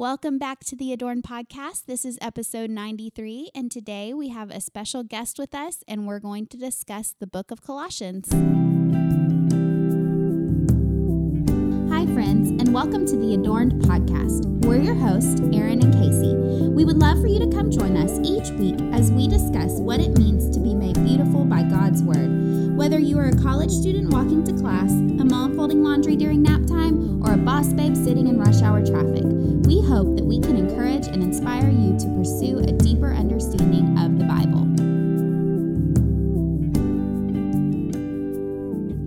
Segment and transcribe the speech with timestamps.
[0.00, 1.84] Welcome back to the Adorn podcast.
[1.84, 6.20] This is episode 93, and today we have a special guest with us, and we're
[6.20, 8.26] going to discuss the book of Colossians.
[11.92, 14.46] Hi, friends, and welcome to the Adorned podcast.
[14.64, 16.34] We're your hosts, Erin and Casey.
[16.70, 20.00] We would love for you to come join us each week as we discuss what
[20.00, 22.59] it means to be made beautiful by God's Word.
[22.80, 26.64] Whether you are a college student walking to class, a mom folding laundry during nap
[26.66, 29.22] time, or a boss babe sitting in rush hour traffic,
[29.66, 34.18] we hope that we can encourage and inspire you to pursue a deeper understanding of
[34.18, 34.64] the Bible.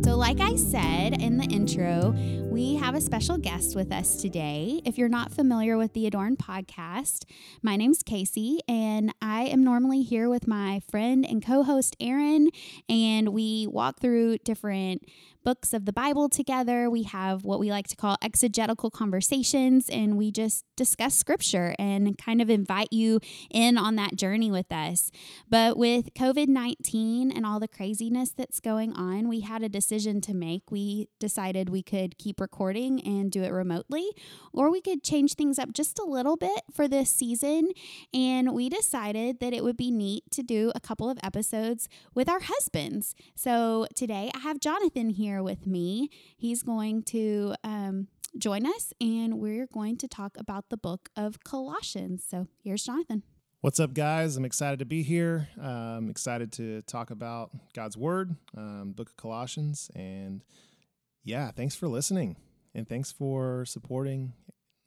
[0.03, 2.13] So, like I said in the intro,
[2.53, 4.79] we have a special guest with us today.
[4.85, 7.25] If you're not familiar with the Adorn podcast,
[7.63, 12.51] my name's Casey, and I am normally here with my friend and co host, Erin,
[12.87, 15.01] and we walk through different
[15.43, 16.89] books of the Bible together.
[16.89, 22.17] We have what we like to call exegetical conversations, and we just discuss scripture and
[22.17, 23.19] kind of invite you
[23.51, 25.11] in on that journey with us.
[25.49, 30.21] But with COVID 19 and all the craziness that's going on, we had a decision
[30.21, 30.63] to make.
[30.71, 34.09] We decided we could keep recording and do it remotely,
[34.51, 37.71] or we could change things up just a little bit for this season.
[38.13, 42.29] And we decided that it would be neat to do a couple of episodes with
[42.29, 43.15] our husbands.
[43.35, 46.11] So today I have Jonathan here here with me.
[46.37, 51.43] He's going to um, join us and we're going to talk about the book of
[51.43, 52.23] Colossians.
[52.29, 53.23] So here's Jonathan.
[53.61, 54.37] What's up, guys?
[54.37, 55.47] I'm excited to be here.
[55.59, 59.89] I'm excited to talk about God's Word, um, Book of Colossians.
[59.95, 60.43] And
[61.23, 62.35] yeah, thanks for listening.
[62.75, 64.33] And thanks for supporting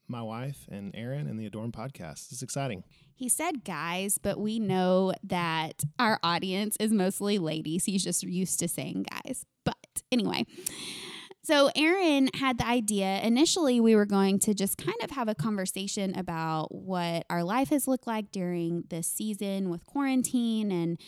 [0.07, 2.31] my wife and Erin and the Adorn podcast.
[2.31, 2.85] It's exciting.
[3.17, 7.87] He said guys, but we know that our audience is mostly ladies.
[7.87, 9.45] He's just used to saying guys.
[9.65, 10.45] But anyway,
[11.47, 13.21] so Erin had the idea.
[13.23, 17.69] Initially, we were going to just kind of have a conversation about what our life
[17.69, 20.99] has looked like during this season with quarantine and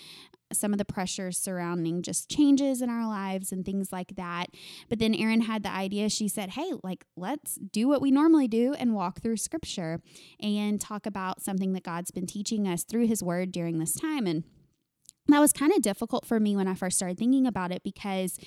[0.53, 4.47] some of the pressures surrounding just changes in our lives and things like that.
[4.89, 6.09] But then Erin had the idea.
[6.09, 10.01] She said, Hey, like, let's do what we normally do and walk through scripture
[10.41, 14.27] and talk about something that God's been teaching us through his word during this time.
[14.27, 14.45] And
[15.35, 18.39] that was kind of difficult for me when I first started thinking about it because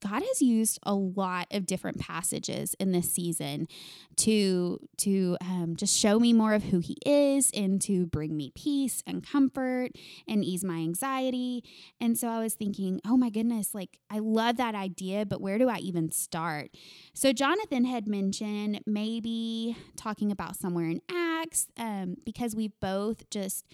[0.00, 3.68] God has used a lot of different passages in this season
[4.16, 8.50] to to um, just show me more of who He is and to bring me
[8.54, 9.90] peace and comfort
[10.26, 11.62] and ease my anxiety.
[12.00, 15.58] And so I was thinking, oh my goodness, like I love that idea, but where
[15.58, 16.70] do I even start?
[17.12, 23.66] So Jonathan had mentioned maybe talking about somewhere in Acts um, because we both just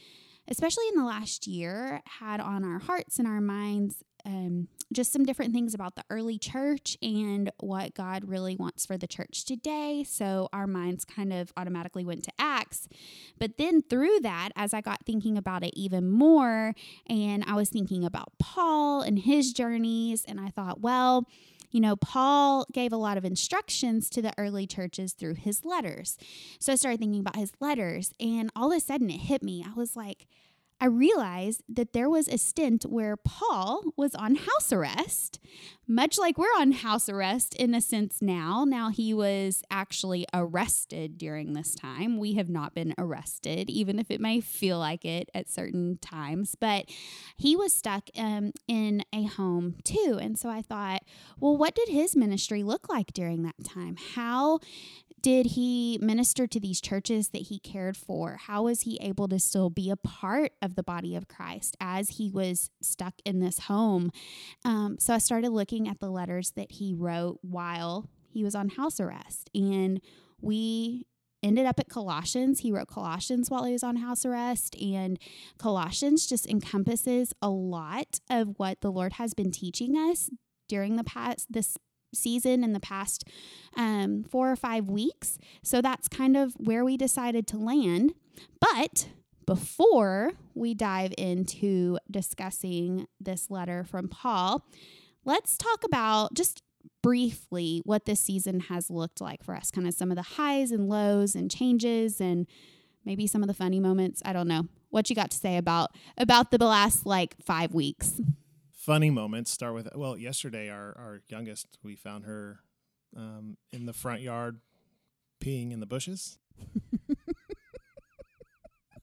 [0.49, 5.25] especially in the last year, had on our hearts and our minds um, just some
[5.25, 10.05] different things about the early church and what God really wants for the church today.
[10.07, 12.89] So our minds kind of automatically went to Acts.
[13.39, 16.75] But then through that, as I got thinking about it even more,
[17.09, 21.29] and I was thinking about Paul and his journeys, and I thought, well,
[21.71, 26.17] you know, Paul gave a lot of instructions to the early churches through his letters.
[26.59, 29.65] So I started thinking about his letters, and all of a sudden it hit me.
[29.67, 30.27] I was like,
[30.81, 35.41] I realized that there was a stint where Paul was on house arrest,
[35.89, 38.65] much like we're on house arrest in a sense now.
[38.65, 42.19] Now, he was actually arrested during this time.
[42.19, 46.55] We have not been arrested, even if it may feel like it at certain times,
[46.55, 46.91] but
[47.37, 50.19] he was stuck um, in a home too.
[50.21, 51.03] And so I thought,
[51.41, 53.97] well, what did his ministry look like during that time?
[54.15, 54.61] How
[55.27, 58.39] did he minister to these churches that he cared for?
[58.47, 62.11] How was he able to still be a part of the body of Christ as
[62.11, 64.13] he was stuck in this home?
[64.65, 68.69] Um, so I started looking at the letters that he wrote while he was on
[68.69, 69.51] house arrest.
[69.53, 70.01] And
[70.41, 71.09] we
[71.43, 72.61] ended up at Colossians.
[72.61, 74.81] He wrote Colossians while he was on house arrest.
[74.81, 75.19] And
[75.59, 80.31] Colossians just encompasses a lot of what the Lord has been teaching us
[80.69, 81.77] during the past this
[82.17, 83.25] season in the past
[83.77, 85.39] um, four or five weeks.
[85.63, 88.15] So that's kind of where we decided to land.
[88.61, 89.09] But
[89.47, 94.67] before we dive into discussing this letter from Paul,
[95.25, 96.63] let's talk about just
[97.03, 100.73] briefly what this season has looked like for us, kind of some of the highs
[100.73, 102.47] and lows and changes and
[103.05, 104.21] maybe some of the funny moments.
[104.25, 104.67] I don't know.
[104.91, 108.21] What you got to say about about the last like 5 weeks?
[108.87, 112.61] Funny moments start with well yesterday our, our youngest we found her
[113.17, 114.61] um, in the front yard
[115.43, 116.39] peeing in the bushes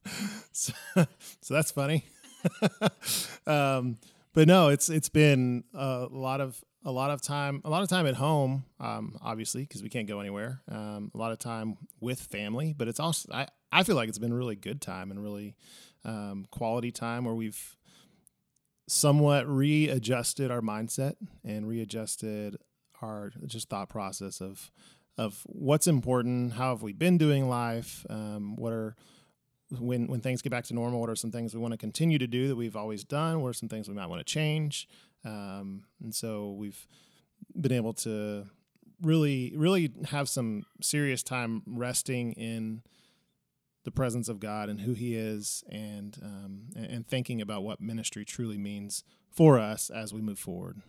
[0.53, 2.06] so, so that's funny
[3.45, 3.97] um,
[4.33, 7.88] but no it's it's been a lot of a lot of time, a lot of
[7.88, 10.62] time at home, um, obviously, because we can't go anywhere.
[10.69, 14.19] Um, a lot of time with family, but it's also I, I feel like it's
[14.19, 15.56] been really good time and really
[16.03, 17.77] um, quality time where we've
[18.88, 22.57] somewhat readjusted our mindset and readjusted
[23.01, 24.71] our just thought process of
[25.15, 28.95] of what's important, how have we been doing life, um, what are
[29.80, 32.18] when when things get back to normal, what are some things we want to continue
[32.18, 33.41] to do that we've always done?
[33.41, 34.88] What are some things we might want to change?
[35.25, 36.88] Um, and so we've
[37.59, 38.45] been able to
[39.01, 42.81] really really have some serious time resting in
[43.83, 48.25] the presence of God and who He is, and um, and thinking about what ministry
[48.25, 50.81] truly means for us as we move forward.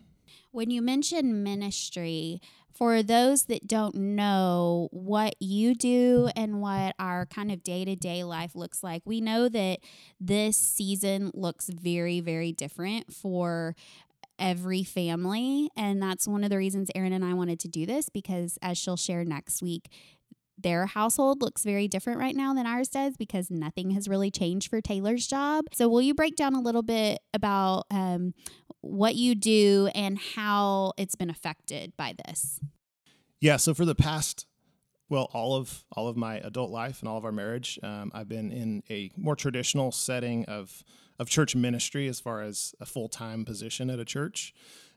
[0.51, 2.41] When you mention ministry,
[2.75, 7.95] for those that don't know what you do and what our kind of day to
[7.95, 9.81] day life looks like, we know that
[10.21, 13.77] this season looks very, very different for
[14.39, 15.71] every family.
[15.77, 18.77] And that's one of the reasons Erin and I wanted to do this because, as
[18.77, 19.89] she'll share next week,
[20.65, 24.69] their household looks very different right now than ours does because nothing has really changed
[24.69, 25.67] for Taylor's job.
[25.73, 28.35] So, will you break down a little bit about um,
[28.81, 32.59] what you do and how it's been affected by this?
[33.41, 33.59] Yeah.
[33.59, 34.47] So, for the past
[35.11, 38.29] well, all of all of my adult life and all of our marriage, um, I've
[38.29, 40.83] been in a more traditional setting of
[41.19, 44.55] of church ministry as far as a full time position at a church,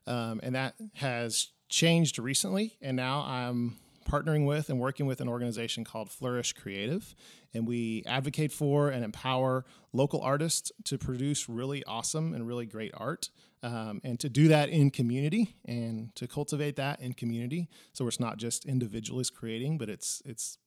[0.07, 2.77] um, and that has changed recently.
[2.81, 7.15] And now I'm partnering with and working with an organization called Flourish Creative.
[7.53, 12.91] And we advocate for and empower local artists to produce really awesome and really great
[12.95, 13.29] art.
[13.63, 17.69] Um, and to do that in community and to cultivate that in community.
[17.91, 20.59] So it's not just individuals creating, but it's it's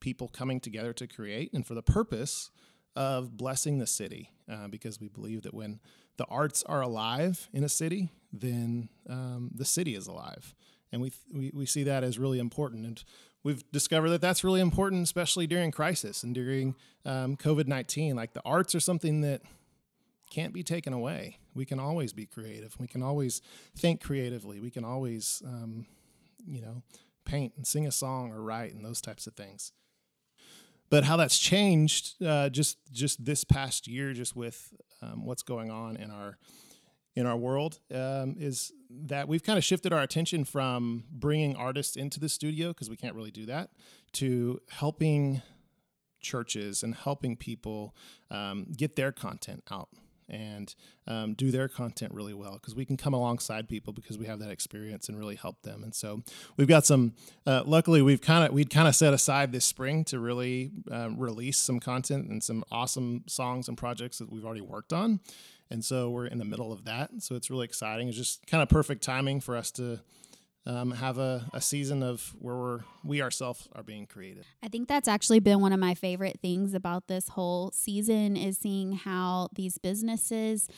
[0.00, 2.50] people coming together to create and for the purpose
[2.96, 4.30] of blessing the city.
[4.50, 5.80] Uh, because we believe that when
[6.16, 10.54] the arts are alive in a city, then um, the city is alive
[10.92, 12.86] and we, we we see that as really important.
[12.86, 13.04] And
[13.42, 18.16] we've discovered that that's really important, especially during crisis and during um, COVID nineteen.
[18.16, 19.42] Like the arts are something that
[20.30, 21.38] can't be taken away.
[21.54, 22.78] We can always be creative.
[22.78, 23.42] We can always
[23.76, 24.60] think creatively.
[24.60, 25.86] We can always, um,
[26.46, 26.82] you know,
[27.24, 29.72] paint and sing a song or write and those types of things.
[30.88, 34.72] But how that's changed uh, just just this past year, just with
[35.02, 36.36] um, what's going on in our
[37.16, 41.96] in our world um, is that we've kind of shifted our attention from bringing artists
[41.96, 43.70] into the studio because we can't really do that
[44.12, 45.42] to helping
[46.20, 47.94] churches and helping people
[48.30, 49.88] um, get their content out
[50.28, 50.76] and
[51.08, 54.38] um, do their content really well because we can come alongside people because we have
[54.38, 55.82] that experience and really help them.
[55.82, 56.22] And so
[56.56, 57.14] we've got some
[57.46, 61.18] uh, luckily we've kind of we'd kind of set aside this spring to really um,
[61.18, 65.20] release some content and some awesome songs and projects that we've already worked on
[65.70, 67.10] and so we're in the middle of that.
[67.20, 68.08] So it's really exciting.
[68.08, 70.00] It's just kind of perfect timing for us to
[70.66, 74.44] um, have a, a season of where we're, we ourselves are being created.
[74.62, 78.58] I think that's actually been one of my favorite things about this whole season is
[78.58, 80.68] seeing how these businesses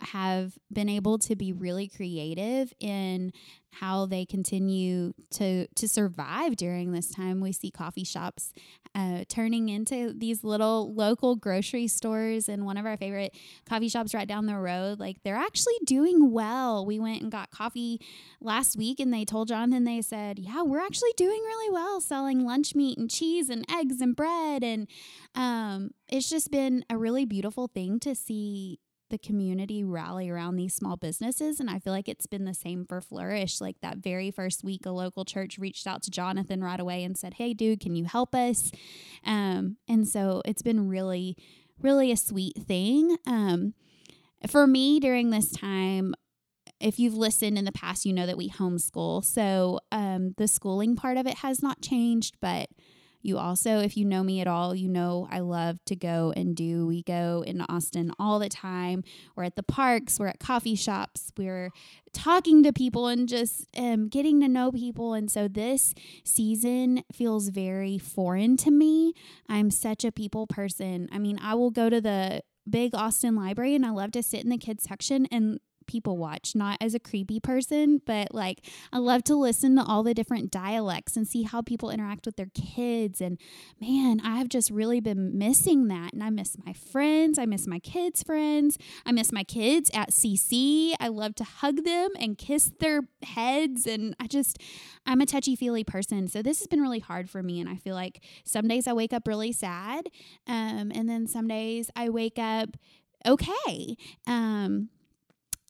[0.00, 3.32] have been able to be really creative in
[3.72, 7.40] how they continue to to survive during this time.
[7.40, 8.52] We see coffee shops
[8.94, 13.36] uh, turning into these little local grocery stores, and one of our favorite
[13.68, 14.98] coffee shops right down the road.
[14.98, 16.84] Like they're actually doing well.
[16.84, 18.00] We went and got coffee
[18.40, 22.44] last week, and they told Jonathan they said, "Yeah, we're actually doing really well, selling
[22.44, 24.88] lunch meat and cheese and eggs and bread." And
[25.34, 30.74] um, it's just been a really beautiful thing to see the community rally around these
[30.74, 31.60] small businesses.
[31.60, 33.60] And I feel like it's been the same for Flourish.
[33.60, 37.18] Like that very first week, a local church reached out to Jonathan right away and
[37.18, 38.70] said, Hey, dude, can you help us?
[39.24, 41.36] Um, and so it's been really,
[41.80, 43.16] really a sweet thing.
[43.26, 43.74] Um,
[44.48, 46.14] for me during this time,
[46.80, 49.22] if you've listened in the past, you know that we homeschool.
[49.24, 52.70] So um, the schooling part of it has not changed, but
[53.22, 56.56] you also, if you know me at all, you know I love to go and
[56.56, 56.86] do.
[56.86, 59.04] We go in Austin all the time.
[59.36, 61.70] We're at the parks, we're at coffee shops, we're
[62.12, 65.14] talking to people and just um, getting to know people.
[65.14, 69.12] And so this season feels very foreign to me.
[69.48, 71.08] I'm such a people person.
[71.12, 74.42] I mean, I will go to the big Austin library and I love to sit
[74.42, 75.60] in the kids section and
[75.90, 80.04] people watch, not as a creepy person, but like I love to listen to all
[80.04, 83.20] the different dialects and see how people interact with their kids.
[83.20, 83.38] And
[83.80, 86.12] man, I've just really been missing that.
[86.12, 87.40] And I miss my friends.
[87.40, 88.78] I miss my kids' friends.
[89.04, 90.94] I miss my kids at CC.
[91.00, 93.84] I love to hug them and kiss their heads.
[93.84, 94.58] And I just,
[95.06, 96.28] I'm a touchy feely person.
[96.28, 97.58] So this has been really hard for me.
[97.58, 100.06] And I feel like some days I wake up really sad.
[100.46, 102.76] Um, and then some days I wake up
[103.26, 103.96] okay.
[104.26, 104.88] Um,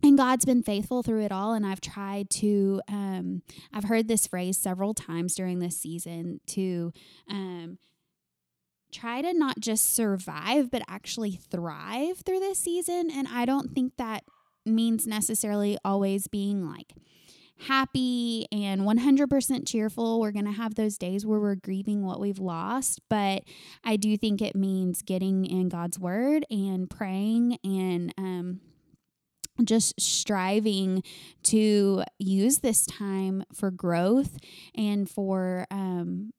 [0.03, 1.53] and God's been faithful through it all.
[1.53, 3.43] And I've tried to, um,
[3.73, 6.93] I've heard this phrase several times during this season to
[7.29, 7.79] um,
[8.93, 13.11] try to not just survive, but actually thrive through this season.
[13.11, 14.25] And I don't think that
[14.65, 16.93] means necessarily always being like
[17.67, 20.21] happy and 100% cheerful.
[20.21, 23.43] We're going to have those days where we're grieving what we've lost, but
[23.85, 28.61] I do think it means getting in God's word and praying and um,
[29.65, 31.03] just striving
[31.45, 34.37] to use this time for growth
[34.75, 36.33] and for um,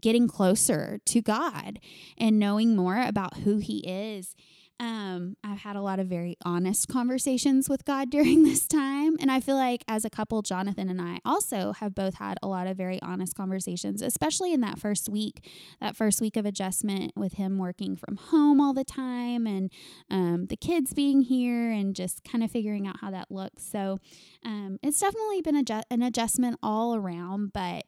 [0.00, 1.78] getting closer to God
[2.18, 4.34] and knowing more about who He is
[4.78, 9.16] um, I've had a lot of very honest conversations with God during this time.
[9.20, 12.48] And I feel like as a couple, Jonathan and I also have both had a
[12.48, 15.48] lot of very honest conversations, especially in that first week,
[15.80, 19.72] that first week of adjustment with him working from home all the time and
[20.10, 23.64] um, the kids being here and just kind of figuring out how that looks.
[23.64, 23.98] So
[24.44, 27.84] um, it's definitely been adju- an adjustment all around, but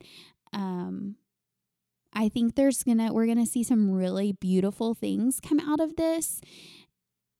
[0.53, 1.17] um,
[2.13, 6.41] I think there's gonna we're gonna see some really beautiful things come out of this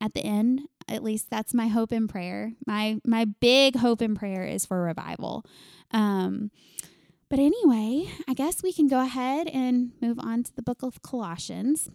[0.01, 0.63] at the end.
[0.89, 2.53] At least that's my hope and prayer.
[2.67, 5.45] My my big hope and prayer is for revival.
[5.91, 6.51] Um,
[7.29, 11.03] but anyway, I guess we can go ahead and move on to the book of
[11.03, 11.91] Colossians.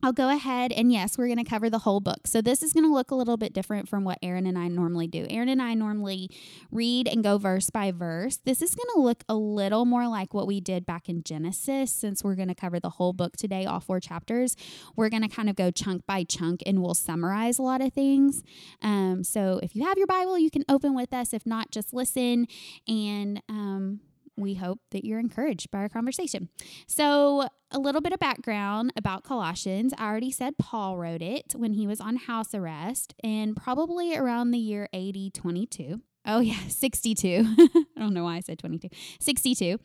[0.00, 2.28] I'll go ahead and yes, we're going to cover the whole book.
[2.28, 4.68] So this is going to look a little bit different from what Erin and I
[4.68, 5.26] normally do.
[5.28, 6.30] Erin and I normally
[6.70, 8.36] read and go verse by verse.
[8.44, 11.90] This is going to look a little more like what we did back in Genesis
[11.90, 14.54] since we're going to cover the whole book today, all four chapters.
[14.94, 17.92] We're going to kind of go chunk by chunk and we'll summarize a lot of
[17.92, 18.44] things.
[18.80, 21.34] Um, so if you have your Bible, you can open with us.
[21.34, 22.46] If not, just listen
[22.86, 23.98] and um,
[24.38, 26.48] we hope that you're encouraged by our conversation.
[26.86, 29.92] So, a little bit of background about Colossians.
[29.98, 34.52] I already said Paul wrote it when he was on house arrest and probably around
[34.52, 36.00] the year 80 22.
[36.28, 37.44] Oh, yeah, 62.
[37.58, 38.88] I don't know why I said 22.
[39.20, 39.78] 62.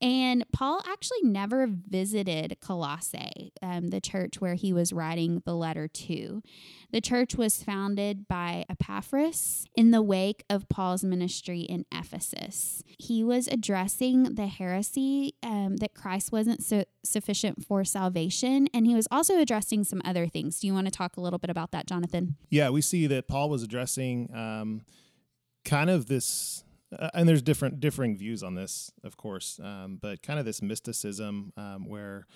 [0.00, 5.88] And Paul actually never visited Colossae, um, the church where he was writing the letter
[5.88, 6.42] to.
[6.92, 12.82] The church was founded by Epaphras in the wake of Paul's ministry in Ephesus.
[12.98, 18.94] He was addressing the heresy um, that Christ wasn't su- sufficient for salvation, and he
[18.94, 20.60] was also addressing some other things.
[20.60, 22.36] Do you want to talk a little bit about that, Jonathan?
[22.50, 24.82] Yeah, we see that Paul was addressing um,
[25.64, 26.64] kind of this
[26.98, 30.62] uh, and there's different differing views on this, of course, um, but kind of this
[30.62, 32.26] mysticism um, where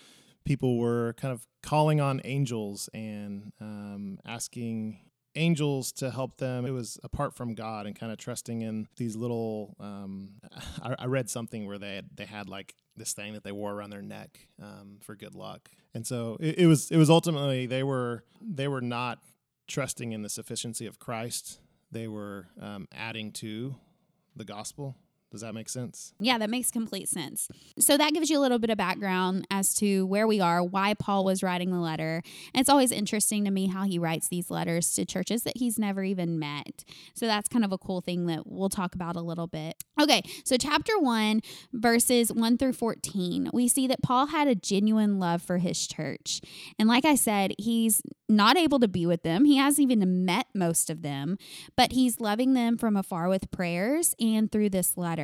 [0.45, 4.99] people were kind of calling on angels and um, asking
[5.35, 6.67] angels to help them.
[6.67, 9.77] It was apart from God and kind of trusting in these little.
[9.81, 10.31] Um,
[10.83, 13.73] I, I, read something where they had, they had like this thing that they wore
[13.73, 17.67] around their neck um, for good luck, and so it, it was it was ultimately
[17.67, 19.19] they were they were not
[19.67, 21.61] trusting in the sufficiency of Christ.
[21.91, 23.77] They were um, adding to
[24.39, 24.97] the gospel.
[25.31, 26.15] Does that make sense?
[26.19, 27.49] Yeah, that makes complete sense.
[27.79, 30.95] So that gives you a little bit of background as to where we are, why
[30.95, 32.23] Paul was writing the letter.
[32.55, 35.79] And it's always interesting to me how he writes these letters to churches that he's
[35.79, 36.83] never even met.
[37.13, 39.85] So that's kind of a cool thing that we'll talk about a little bit.
[40.01, 41.43] Okay, so chapter 1,
[41.75, 46.41] verses 1 through 14, we see that Paul had a genuine love for his church.
[46.79, 49.45] And like I said, he's not able to be with them.
[49.45, 51.37] He hasn't even met most of them,
[51.77, 55.18] but he's loving them from afar with prayers and through this letter.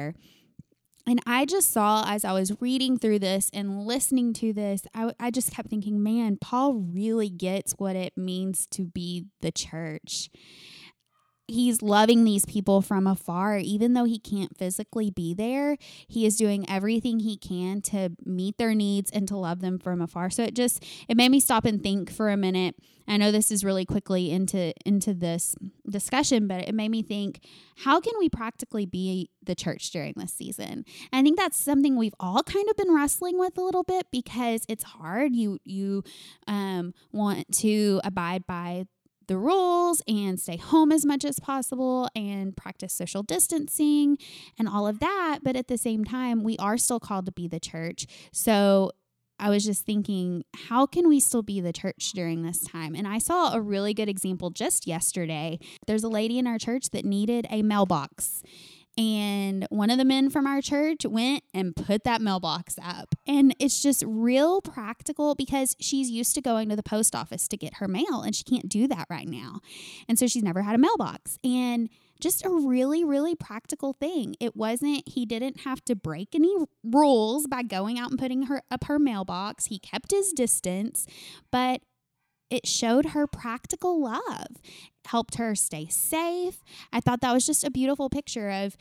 [1.07, 5.13] And I just saw as I was reading through this and listening to this, I,
[5.21, 10.31] I just kept thinking, man, Paul really gets what it means to be the church
[11.47, 15.77] he's loving these people from afar even though he can't physically be there
[16.09, 20.01] he is doing everything he can to meet their needs and to love them from
[20.01, 20.31] afar.
[20.31, 22.77] So it just it made me stop and think for a minute.
[23.07, 25.55] I know this is really quickly into into this
[25.89, 27.41] discussion but it made me think
[27.77, 30.85] how can we practically be the church during this season?
[31.13, 34.07] And i think that's something we've all kind of been wrestling with a little bit
[34.11, 35.35] because it's hard.
[35.35, 36.05] You you
[36.47, 38.87] um, want to abide by
[39.27, 44.19] the rules and stay home as much as possible and practice social distancing
[44.59, 45.41] and all of that.
[45.43, 48.07] But at the same time, we are still called to be the church.
[48.33, 48.93] So
[49.39, 52.95] I was just thinking, how can we still be the church during this time?
[52.95, 55.59] And I saw a really good example just yesterday.
[55.87, 58.43] There's a lady in our church that needed a mailbox.
[58.97, 63.15] And one of the men from our church went and put that mailbox up.
[63.27, 67.57] And it's just real practical because she's used to going to the post office to
[67.57, 69.61] get her mail and she can't do that right now.
[70.09, 71.39] And so she's never had a mailbox.
[71.43, 71.89] And
[72.21, 74.37] just a really, really practical thing.
[74.39, 78.63] It wasn't, he didn't have to break any rules by going out and putting her
[78.71, 79.67] up her mailbox.
[79.67, 81.07] He kept his distance,
[81.51, 81.83] but
[82.55, 84.61] it showed her practical love,
[85.07, 86.63] helped her stay safe.
[86.93, 88.77] I thought that was just a beautiful picture of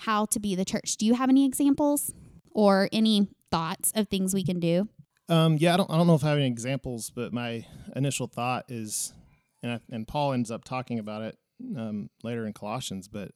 [0.00, 0.96] how to be the church.
[0.96, 2.12] Do you have any examples
[2.50, 4.88] or any thoughts of things we can do?
[5.28, 8.26] Um, yeah, I don't, I don't know if I have any examples, but my initial
[8.26, 9.12] thought is,
[9.62, 11.36] and, I, and Paul ends up talking about it
[11.76, 13.32] um, later in Colossians, but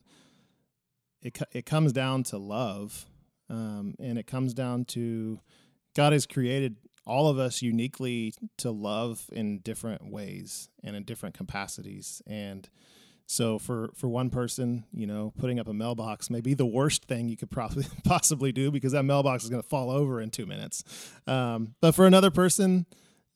[1.23, 3.07] it, it comes down to love.
[3.49, 5.41] Um, and it comes down to
[5.97, 6.77] God has created
[7.11, 12.23] all of us uniquely to love in different ways and in different capacities.
[12.25, 12.69] And
[13.26, 17.07] so for for one person, you know, putting up a mailbox may be the worst
[17.07, 20.31] thing you could probably possibly do because that mailbox is going to fall over in
[20.31, 20.85] two minutes.
[21.26, 22.87] Um, but for another person,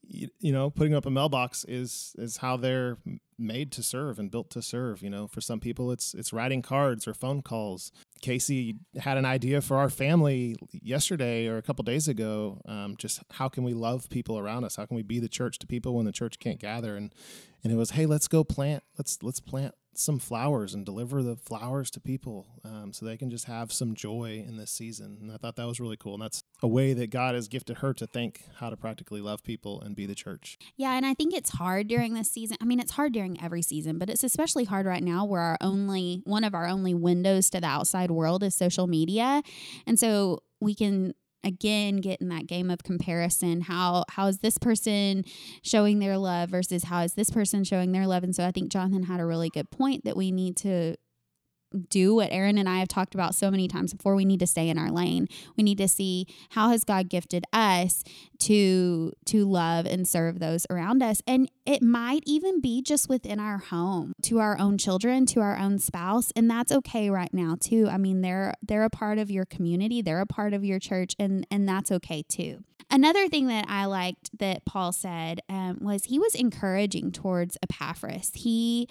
[0.06, 2.98] you, you, know, putting up a mailbox is is how they're
[3.38, 5.02] made to serve and built to serve.
[5.02, 7.90] You know, for some people, it's it's writing cards or phone calls.
[8.24, 12.58] Casey had an idea for our family yesterday or a couple days ago.
[12.64, 14.76] Um, just how can we love people around us?
[14.76, 16.96] How can we be the church to people when the church can't gather?
[16.96, 17.14] And
[17.62, 18.82] and it was, hey, let's go plant.
[18.96, 23.30] Let's let's plant some flowers and deliver the flowers to people um, so they can
[23.30, 25.18] just have some joy in this season.
[25.20, 26.14] And I thought that was really cool.
[26.14, 29.42] And that's a way that God has gifted her to think how to practically love
[29.42, 30.58] people and be the church.
[30.76, 30.96] Yeah.
[30.96, 32.56] And I think it's hard during this season.
[32.60, 35.58] I mean, it's hard during every season, but it's especially hard right now where our
[35.60, 39.42] only, one of our only windows to the outside world is social media.
[39.86, 43.60] And so we can again get in that game of comparison.
[43.60, 45.24] How how is this person
[45.62, 48.24] showing their love versus how is this person showing their love?
[48.24, 50.96] And so i think jonathan had a really good point that we need to
[51.88, 54.14] do what Erin and I have talked about so many times before.
[54.14, 55.28] We need to stay in our lane.
[55.56, 58.02] We need to see how has God gifted us
[58.40, 61.22] to to love and serve those around us.
[61.26, 65.56] And it might even be just within our home, to our own children, to our
[65.56, 67.88] own spouse, and that's okay right now too.
[67.90, 71.14] I mean, they're they're a part of your community, they're a part of your church
[71.18, 72.64] and and that's okay too.
[72.90, 78.30] Another thing that I liked that Paul said um, was he was encouraging towards Epaphras.
[78.34, 78.88] He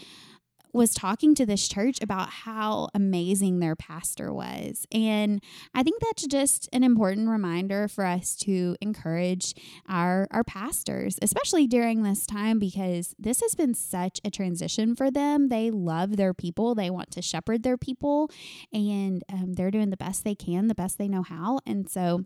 [0.73, 4.85] was talking to this church about how amazing their pastor was.
[4.91, 5.41] And
[5.73, 9.53] I think that's just an important reminder for us to encourage
[9.87, 15.11] our, our pastors, especially during this time, because this has been such a transition for
[15.11, 15.49] them.
[15.49, 18.31] They love their people, they want to shepherd their people,
[18.71, 21.59] and um, they're doing the best they can, the best they know how.
[21.65, 22.25] And so,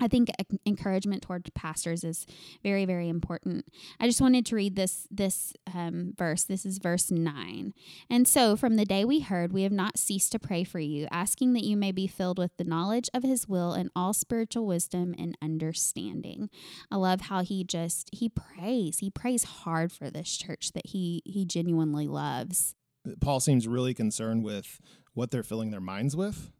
[0.00, 0.28] I think
[0.66, 2.26] encouragement toward pastors is
[2.62, 3.66] very, very important.
[4.00, 6.44] I just wanted to read this this um, verse.
[6.44, 7.74] This is verse nine.
[8.08, 11.06] And so, from the day we heard, we have not ceased to pray for you,
[11.10, 14.66] asking that you may be filled with the knowledge of His will and all spiritual
[14.66, 16.50] wisdom and understanding.
[16.90, 18.98] I love how he just he prays.
[18.98, 22.74] He prays hard for this church that he he genuinely loves.
[23.20, 24.80] Paul seems really concerned with
[25.14, 26.50] what they're filling their minds with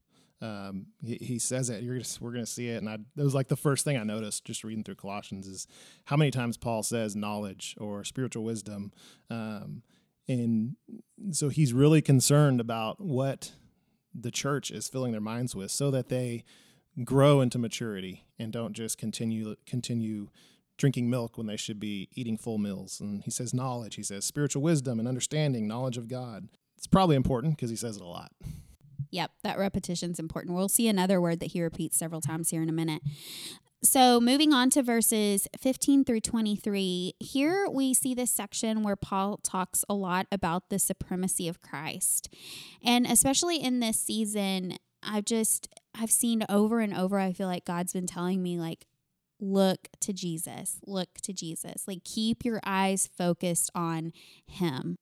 [0.41, 1.83] um, he, he says it.
[1.83, 3.97] You're gonna, we're going to see it, and I, it was like the first thing
[3.97, 5.67] I noticed just reading through Colossians is
[6.05, 8.93] how many times Paul says knowledge or spiritual wisdom,
[9.31, 9.83] um,
[10.29, 10.77] and
[11.33, 13.53] so he's really concerned about what
[14.15, 16.45] the church is filling their minds with, so that they
[17.05, 20.29] grow into maturity and don't just continue continue
[20.77, 23.01] drinking milk when they should be eating full meals.
[23.01, 23.97] And he says knowledge.
[23.97, 26.49] He says spiritual wisdom and understanding, knowledge of God.
[26.77, 28.31] It's probably important because he says it a lot.
[29.11, 30.55] Yep, that repetition is important.
[30.55, 33.03] We'll see another word that he repeats several times here in a minute.
[33.83, 39.39] So, moving on to verses 15 through 23, here we see this section where Paul
[39.45, 42.35] talks a lot about the supremacy of Christ.
[42.83, 47.65] And especially in this season, I've just I've seen over and over I feel like
[47.65, 48.87] God's been telling me like
[49.41, 50.81] look to Jesus.
[50.85, 51.87] Look to Jesus.
[51.87, 54.13] Like keep your eyes focused on
[54.47, 54.97] him.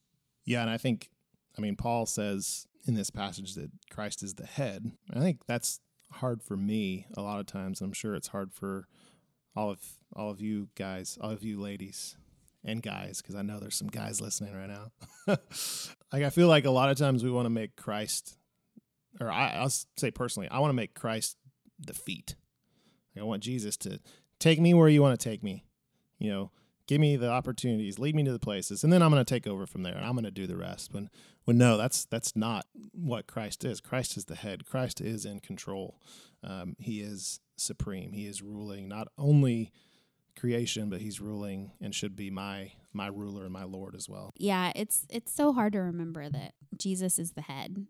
[0.44, 1.08] Yeah, and I think
[1.56, 4.92] I mean Paul says in this passage that Christ is the head.
[5.12, 5.80] I think that's
[6.12, 7.80] hard for me a lot of times.
[7.80, 8.86] I'm sure it's hard for
[9.54, 9.80] all of
[10.14, 12.16] all of you guys, all of you ladies
[12.64, 14.92] and guys, because I know there's some guys listening right now.
[16.12, 18.36] like I feel like a lot of times we want to make Christ,
[19.20, 21.36] or I, I'll say personally, I want to make Christ
[21.78, 22.36] the feet.
[23.14, 24.00] Like I want Jesus to
[24.38, 25.64] take me where you want to take me.
[26.18, 26.50] You know,
[26.86, 29.46] give me the opportunities, lead me to the places, and then I'm going to take
[29.46, 30.92] over from there and I'm going to do the rest.
[30.92, 31.10] When
[31.44, 33.80] when no, that's that's not what Christ is.
[33.80, 34.66] Christ is the head.
[34.66, 36.00] Christ is in control.
[36.42, 38.12] Um, he is supreme.
[38.12, 39.72] He is ruling not only
[40.38, 44.32] creation, but he's ruling and should be my my ruler and my Lord as well.
[44.36, 47.86] Yeah, it's it's so hard to remember that Jesus is the head.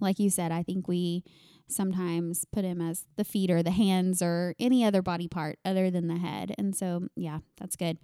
[0.00, 1.24] Like you said, I think we
[1.70, 5.90] sometimes put him as the feet or the hands or any other body part other
[5.90, 6.54] than the head.
[6.58, 7.98] And so, yeah, that's good.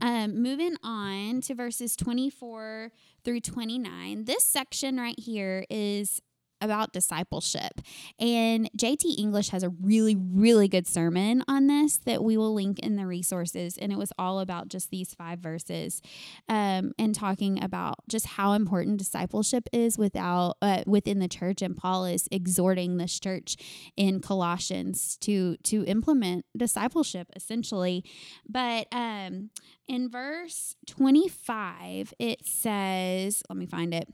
[0.00, 2.92] Um, moving on to verses 24
[3.24, 4.24] through 29.
[4.24, 6.20] This section right here is
[6.60, 7.80] about discipleship.
[8.18, 12.78] And JT English has a really, really good sermon on this that we will link
[12.80, 13.76] in the resources.
[13.78, 16.02] And it was all about just these five verses
[16.48, 21.62] um, and talking about just how important discipleship is without uh, within the church.
[21.62, 23.56] And Paul is exhorting this church
[23.96, 28.04] in Colossians to to implement discipleship essentially.
[28.48, 29.50] But um,
[29.86, 34.08] in verse 25, it says, let me find it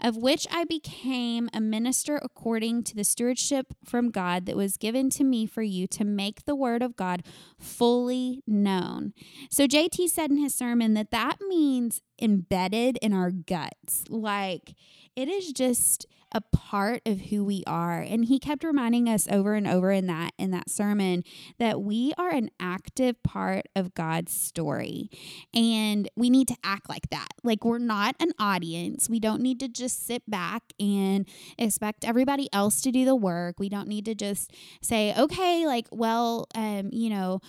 [0.00, 5.10] of which I became a minister according to the stewardship from God that was given
[5.10, 7.24] to me for you to make the word of God
[7.58, 9.12] fully known.
[9.50, 14.04] So JT said in his sermon that that means embedded in our guts.
[14.08, 14.74] Like
[15.16, 18.00] it is just a part of who we are.
[18.00, 21.24] And he kept reminding us over and over in that in that sermon
[21.58, 25.10] that we are an active part of God's story.
[25.54, 27.28] And we need to act like that.
[27.42, 29.08] Like we're not an audience.
[29.08, 31.26] We don't need to just sit back and
[31.58, 33.58] expect everybody else to do the work.
[33.58, 37.40] We don't need to just say, "Okay, like well, um, you know,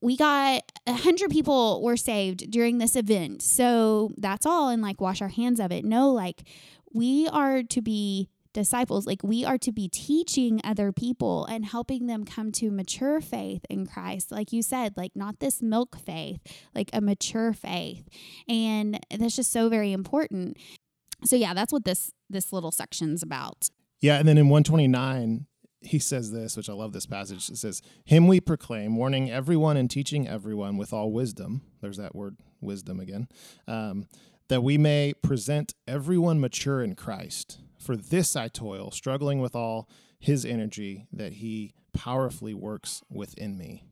[0.00, 3.42] we got a hundred people were saved during this event.
[3.42, 5.84] So that's all and like wash our hands of it.
[5.84, 6.44] No, like
[6.92, 9.06] we are to be disciples.
[9.06, 13.64] Like we are to be teaching other people and helping them come to mature faith
[13.70, 14.32] in Christ.
[14.32, 16.40] Like you said, like not this milk faith,
[16.74, 18.08] like a mature faith.
[18.48, 20.56] And that's just so very important.
[21.24, 23.68] So yeah, that's what this this little section's about.
[24.00, 25.46] Yeah, and then in 129
[25.80, 27.48] he says this, which I love this passage.
[27.48, 31.62] It says, Him we proclaim, warning everyone and teaching everyone with all wisdom.
[31.80, 33.28] There's that word, wisdom again.
[33.68, 34.08] Um,
[34.48, 37.58] that we may present everyone mature in Christ.
[37.78, 43.84] For this I toil, struggling with all his energy that he powerfully works within me.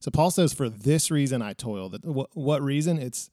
[0.00, 1.88] So Paul says, For this reason I toil.
[1.90, 2.98] That what, reason?
[2.98, 3.30] It's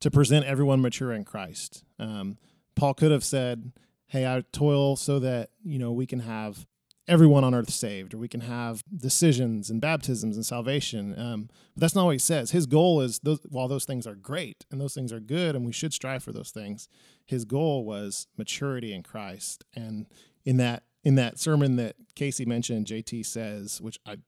[0.00, 1.84] to present everyone mature in Christ.
[1.98, 2.38] Um,
[2.74, 3.72] Paul could have said,
[4.06, 6.66] Hey, I toil so that, you know, we can have
[7.10, 11.18] everyone on earth saved, or we can have decisions and baptisms and salvation.
[11.18, 12.52] Um, but that's not what he says.
[12.52, 15.66] His goal is, those, while those things are great and those things are good, and
[15.66, 16.88] we should strive for those things,
[17.26, 19.64] his goal was maturity in Christ.
[19.74, 20.06] And
[20.44, 24.18] in that in that sermon that Casey mentioned, JT says, which I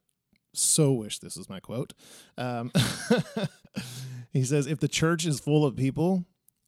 [0.55, 1.93] so wish this was my quote.
[2.37, 2.73] Um,
[4.33, 6.25] he says, if the church is full of people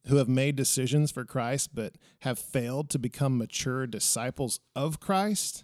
[0.07, 5.63] who have made decisions for Christ but have failed to become mature disciples of Christ,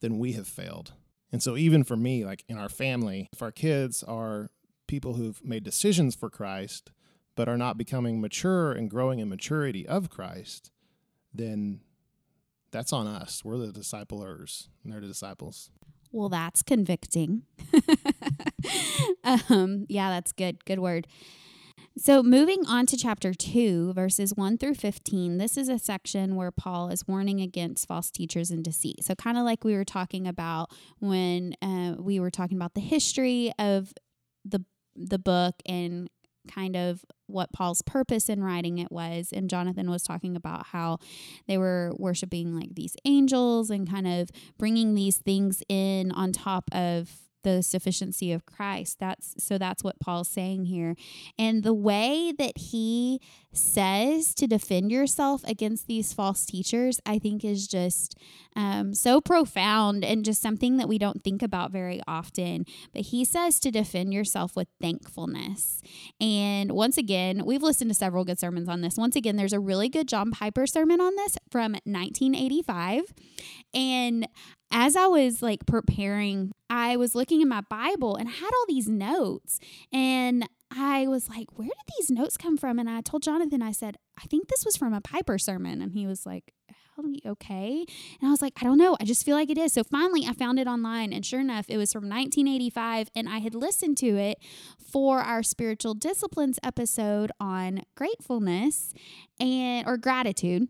[0.00, 0.92] then we have failed.
[1.32, 4.50] And so, even for me, like in our family, if our kids are
[4.86, 6.90] people who've made decisions for Christ,
[7.34, 10.70] but are not becoming mature and growing in maturity of Christ,
[11.34, 11.80] then
[12.70, 13.44] that's on us.
[13.44, 15.70] We're the disciplers, and they're the disciples.
[16.12, 17.42] Well, that's convicting.
[19.24, 20.64] um, yeah, that's good.
[20.64, 21.06] Good word.
[21.98, 26.50] So, moving on to chapter 2, verses 1 through 15, this is a section where
[26.50, 29.02] Paul is warning against false teachers and deceit.
[29.02, 32.82] So, kind of like we were talking about when uh, we were talking about the
[32.82, 33.94] history of
[34.44, 34.62] the
[34.94, 36.10] the book and
[36.46, 39.30] kind of what Paul's purpose in writing it was.
[39.32, 40.98] And Jonathan was talking about how
[41.48, 44.28] they were worshiping like these angels and kind of
[44.58, 47.10] bringing these things in on top of
[47.46, 48.98] the sufficiency of Christ.
[48.98, 50.96] That's so that's what Paul's saying here.
[51.38, 53.20] And the way that he
[53.52, 58.18] says to defend yourself against these false teachers, I think is just
[58.56, 62.64] um, so profound and just something that we don't think about very often.
[62.92, 65.82] But he says to defend yourself with thankfulness.
[66.20, 68.96] And once again, we've listened to several good sermons on this.
[68.96, 73.02] Once again, there's a really good John Piper sermon on this from 1985.
[73.72, 74.26] And
[74.70, 78.64] as I was like preparing, I was looking in my Bible and I had all
[78.68, 79.58] these notes.
[79.92, 82.78] And I was like, where did these notes come from?
[82.78, 85.80] And I told Jonathan, I said, I think this was from a Piper sermon.
[85.80, 86.52] And he was like,
[87.26, 87.84] okay.
[88.20, 88.96] And I was like, I don't know.
[89.00, 89.74] I just feel like it is.
[89.74, 91.12] So finally, I found it online.
[91.12, 93.10] And sure enough, it was from 1985.
[93.14, 94.38] And I had listened to it
[94.78, 98.94] for our spiritual disciplines episode on gratefulness
[99.38, 100.68] and or gratitude.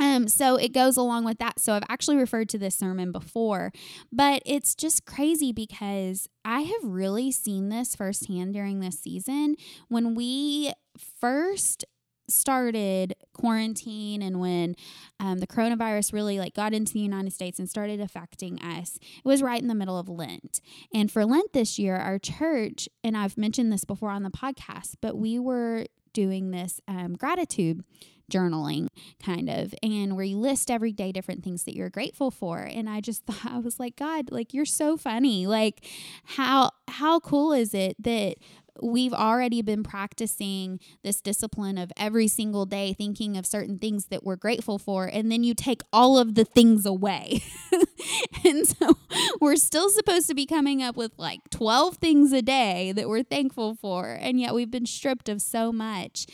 [0.00, 1.60] Um, so it goes along with that.
[1.60, 3.70] So I've actually referred to this sermon before,
[4.10, 9.56] but it's just crazy because I have really seen this firsthand during this season.
[9.88, 10.72] When we
[11.20, 11.84] first
[12.30, 14.74] started quarantine and when
[15.18, 19.24] um, the coronavirus really like got into the united states and started affecting us it
[19.24, 20.60] was right in the middle of lent
[20.94, 24.94] and for lent this year our church and i've mentioned this before on the podcast
[25.00, 27.84] but we were doing this um, gratitude
[28.30, 28.86] journaling
[29.22, 32.60] kind of and where you list every day different things that you're grateful for.
[32.60, 35.46] And i just thought i was like god like you're so funny.
[35.46, 35.84] Like
[36.24, 38.36] how how cool is it that
[38.82, 44.24] we've already been practicing this discipline of every single day thinking of certain things that
[44.24, 47.42] we're grateful for, and then you take all of the things away.
[48.44, 48.96] and so
[49.40, 53.22] we're still supposed to be coming up with like 12 things a day that we're
[53.22, 56.26] thankful for, and yet we've been stripped of so much.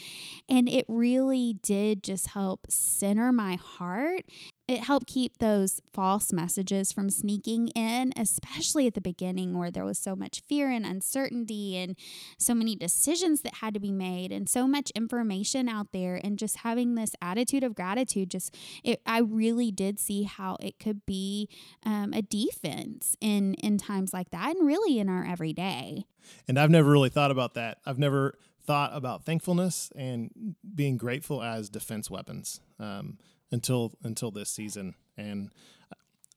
[0.48, 4.24] And it really did just help center my heart
[4.68, 9.84] it helped keep those false messages from sneaking in, especially at the beginning where there
[9.84, 11.96] was so much fear and uncertainty and
[12.36, 16.38] so many decisions that had to be made and so much information out there and
[16.38, 21.06] just having this attitude of gratitude just it, I really did see how it could
[21.06, 21.48] be
[21.84, 26.06] um, a defense in in times like that and really in our everyday.
[26.48, 27.78] And I've never really thought about that.
[27.86, 32.60] I've never thought about thankfulness and being grateful as defense weapons.
[32.80, 33.18] Um,
[33.50, 35.50] until until this season, and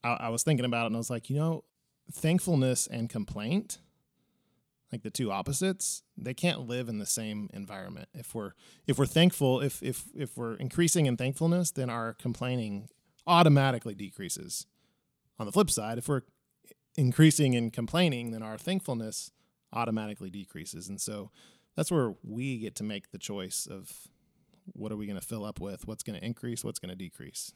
[0.04, 1.64] I, I was thinking about it, and I was like, you know,
[2.12, 3.80] thankfulness and complaint,
[4.92, 8.10] like the two opposites, they can't live in the same environment.
[8.14, 8.52] If we're
[8.88, 12.90] if we're thankful, if if if we're increasing in thankfulness, then our complaining
[13.28, 14.66] automatically decreases.
[15.38, 16.24] On the flip side, if we're
[16.98, 19.32] increasing in complaining, then our thankfulness
[19.72, 20.90] automatically decreases.
[20.90, 21.32] And so
[21.76, 24.10] that's where we get to make the choice of
[24.74, 25.88] what are we going to fill up with?
[25.88, 26.64] What's going to increase?
[26.64, 27.54] What's going to decrease?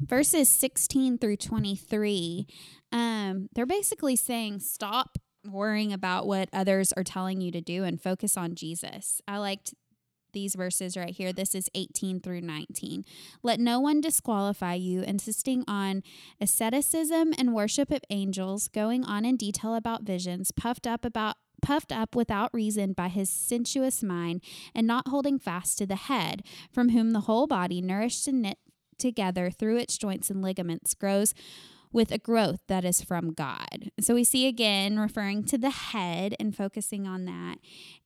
[0.00, 2.46] Verses 16 through 23,
[2.92, 8.00] um, they're basically saying stop worrying about what others are telling you to do and
[8.00, 9.20] focus on Jesus.
[9.26, 9.74] I liked
[10.32, 11.32] these verses right here.
[11.32, 13.04] This is 18 through 19.
[13.42, 16.02] Let no one disqualify you, insisting on
[16.40, 21.92] asceticism and worship of angels, going on in detail about visions, puffed up about puffed
[21.92, 24.42] up without reason by his sensuous mind,
[24.74, 28.58] and not holding fast to the head, from whom the whole body, nourished and knit
[28.98, 31.32] together through its joints and ligaments, grows
[31.92, 33.90] with a growth that is from God.
[34.00, 37.58] So we see again referring to the head and focusing on that.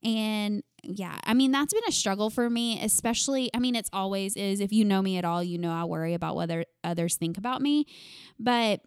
[0.03, 3.49] And yeah, I mean, that's been a struggle for me, especially.
[3.53, 4.59] I mean, it's always is.
[4.59, 7.61] If you know me at all, you know I worry about whether others think about
[7.61, 7.85] me.
[8.37, 8.81] But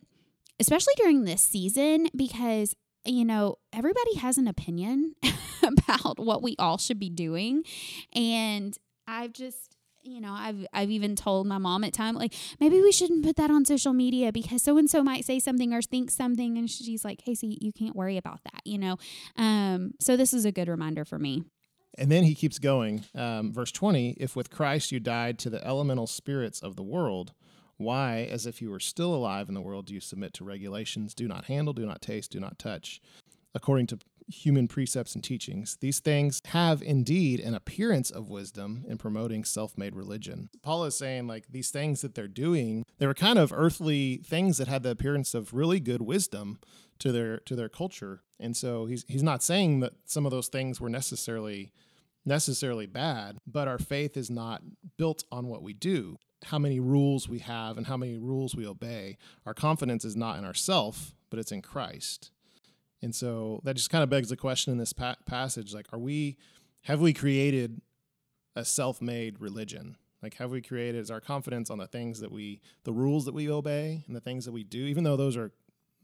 [0.58, 5.14] especially during this season, because you know, everybody has an opinion
[5.62, 7.64] about what we all should be doing.
[8.12, 12.80] And I've just, you know, I've I've even told my mom at time like maybe
[12.80, 15.82] we shouldn't put that on social media because so and so might say something or
[15.82, 18.96] think something and she's like, "Hey, see, you can't worry about that," you know.
[19.36, 21.44] Um so this is a good reminder for me.
[21.98, 23.04] And then he keeps going.
[23.14, 27.32] Um, verse 20 If with Christ you died to the elemental spirits of the world,
[27.80, 31.14] why, as if you were still alive in the world, do you submit to regulations?
[31.14, 33.00] Do not handle, do not taste, do not touch,
[33.54, 35.76] according to human precepts and teachings.
[35.80, 40.50] These things have indeed an appearance of wisdom in promoting self made religion.
[40.62, 44.58] Paul is saying, like, these things that they're doing, they were kind of earthly things
[44.58, 46.60] that had the appearance of really good wisdom
[47.00, 48.22] to their to their culture.
[48.38, 51.72] And so he's he's not saying that some of those things were necessarily
[52.24, 54.62] necessarily bad, but our faith is not
[54.98, 58.66] built on what we do how many rules we have and how many rules we
[58.66, 59.18] obey.
[59.46, 62.30] Our confidence is not in ourself, but it's in Christ.
[63.02, 65.98] And so that just kind of begs the question in this pa- passage like are
[65.98, 66.36] we
[66.82, 67.80] have we created
[68.56, 69.96] a self-made religion?
[70.22, 73.34] Like have we created is our confidence on the things that we the rules that
[73.34, 75.52] we obey and the things that we do even though those are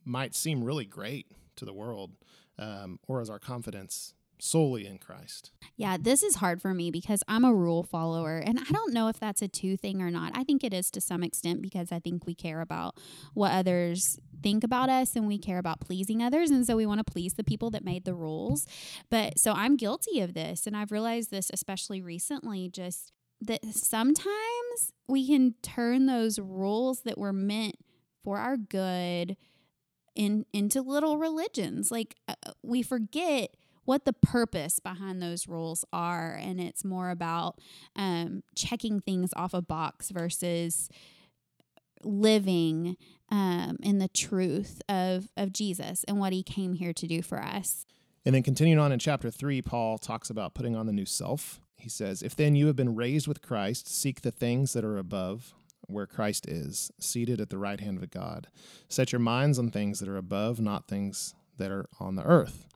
[0.05, 2.12] might seem really great to the world
[2.59, 5.51] um, or is our confidence solely in Christ.
[5.77, 9.09] Yeah, this is hard for me because I'm a rule follower and I don't know
[9.09, 10.33] if that's a two thing or not.
[10.35, 12.96] I think it is to some extent because I think we care about
[13.35, 17.05] what others think about us and we care about pleasing others and so we want
[17.05, 18.66] to please the people that made the rules.
[19.11, 24.92] But so I'm guilty of this and I've realized this especially recently just that sometimes
[25.09, 27.77] we can turn those rules that were meant
[28.25, 29.37] for our good
[30.16, 31.90] in into little religions.
[31.90, 33.55] Like uh, we forget
[33.87, 36.35] what the purpose behind those rules are.
[36.35, 37.59] And it's more about
[37.96, 40.90] um, checking things off a box versus
[42.05, 42.96] living
[43.31, 47.42] um, in the truth of, of Jesus and what he came here to do for
[47.42, 47.87] us.
[48.25, 51.61] And then continuing on in chapter 3, Paul talks about putting on the new self.
[51.77, 54.99] He says, If then you have been raised with Christ, seek the things that are
[54.99, 58.49] above, where Christ is, seated at the right hand of God.
[58.88, 62.66] Set your minds on things that are above, not things that are on the earth.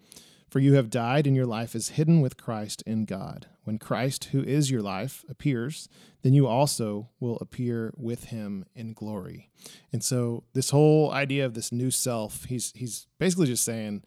[0.51, 3.47] For you have died, and your life is hidden with Christ in God.
[3.63, 5.89] When Christ, who is your life, appears,
[6.23, 9.49] then you also will appear with him in glory.
[9.93, 14.03] And so, this whole idea of this new self, he's, he's basically just saying,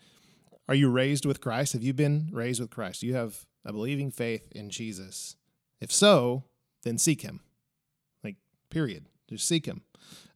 [0.67, 1.71] Are you raised with Christ?
[1.73, 3.01] Have you been raised with Christ?
[3.01, 5.37] Do you have a believing faith in Jesus?
[5.79, 6.43] If so,
[6.83, 7.39] then seek him.
[8.21, 8.35] Like,
[8.69, 9.05] period.
[9.29, 9.83] Just seek him.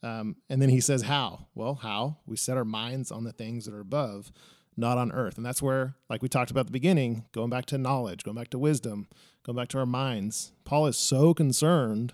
[0.02, 1.48] Um, and then he says, How?
[1.54, 2.20] Well, how?
[2.26, 4.32] We set our minds on the things that are above
[4.78, 5.38] not on earth.
[5.38, 8.38] And that's where, like we talked about at the beginning, going back to knowledge, going
[8.38, 9.08] back to wisdom,
[9.44, 10.54] going back to our minds.
[10.64, 12.14] Paul is so concerned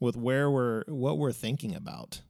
[0.00, 2.22] with where we're what we're thinking about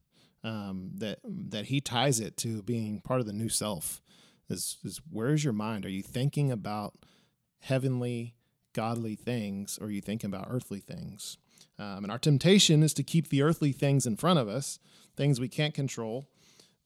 [0.42, 4.02] um, that that he ties it to being part of the new self.
[4.48, 5.87] Is is where's your mind?
[5.87, 6.94] Are you thinking about
[7.61, 8.35] heavenly,
[8.72, 11.38] godly things, or are you thinking about earthly things?
[11.78, 14.80] Um, and our temptation is to keep the earthly things in front of us,
[15.16, 16.28] things we can't control.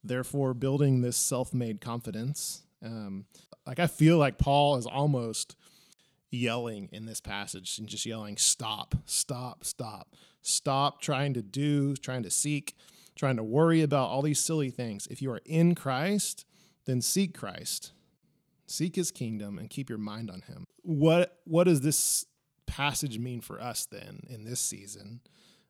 [0.04, 3.24] Therefore, building this self-made confidence um,
[3.66, 5.56] like I feel like Paul is almost
[6.30, 8.94] yelling in this passage and just yelling, "Stop!
[9.06, 9.64] Stop!
[9.64, 10.14] Stop!
[10.42, 11.00] Stop!
[11.00, 12.76] Trying to do, trying to seek,
[13.16, 15.06] trying to worry about all these silly things.
[15.08, 16.44] If you are in Christ,
[16.84, 17.92] then seek Christ,
[18.66, 22.26] seek His kingdom, and keep your mind on Him." What What does this
[22.66, 25.20] passage mean for us then in this season?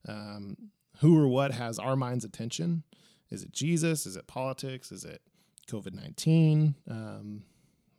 [0.06, 0.56] Um,
[0.98, 2.82] who or what has our mind's attention?
[3.30, 4.06] Is it Jesus?
[4.06, 4.92] Is it politics?
[4.92, 5.22] Is it
[5.66, 6.74] COVID 19?
[6.90, 7.42] Um,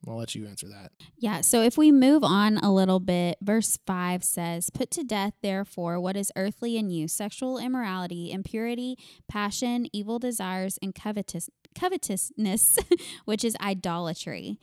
[0.07, 0.91] I'll let you answer that.
[1.17, 1.41] Yeah.
[1.41, 5.99] So if we move on a little bit, verse 5 says, Put to death, therefore,
[5.99, 8.97] what is earthly in you sexual immorality, impurity,
[9.27, 12.77] passion, evil desires, and covetous, covetousness,
[13.25, 14.59] which is idolatry.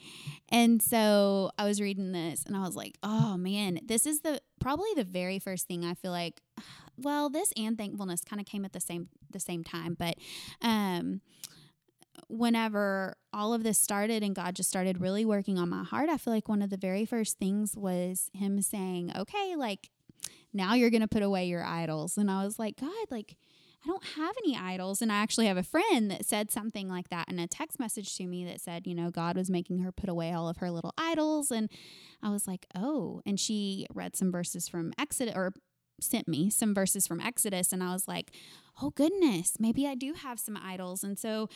[0.49, 4.41] And so I was reading this and I was like, oh man, this is the
[4.61, 6.41] probably the very first thing I feel like
[6.97, 10.17] well, this and thankfulness kind of came at the same the same time, but
[10.61, 11.21] um
[12.29, 16.19] whenever all of this started and God just started really working on my heart, I
[16.19, 19.91] feel like one of the very first things was Him saying, okay, like
[20.53, 22.19] now you're going to put away your idols.
[22.19, 23.37] And I was like, God, like,
[23.85, 25.03] I don't have any idols.
[25.03, 28.17] And I actually have a friend that said something like that in a text message
[28.17, 30.71] to me that said, you know, God was making her put away all of her
[30.71, 31.51] little idols.
[31.51, 31.69] And
[32.23, 33.23] I was like, oh.
[33.27, 35.53] And she read some verses from Exodus or
[36.01, 37.73] sent me some verses from Exodus.
[37.73, 38.31] And I was like,
[38.81, 41.03] oh, goodness, maybe I do have some idols.
[41.03, 41.49] And so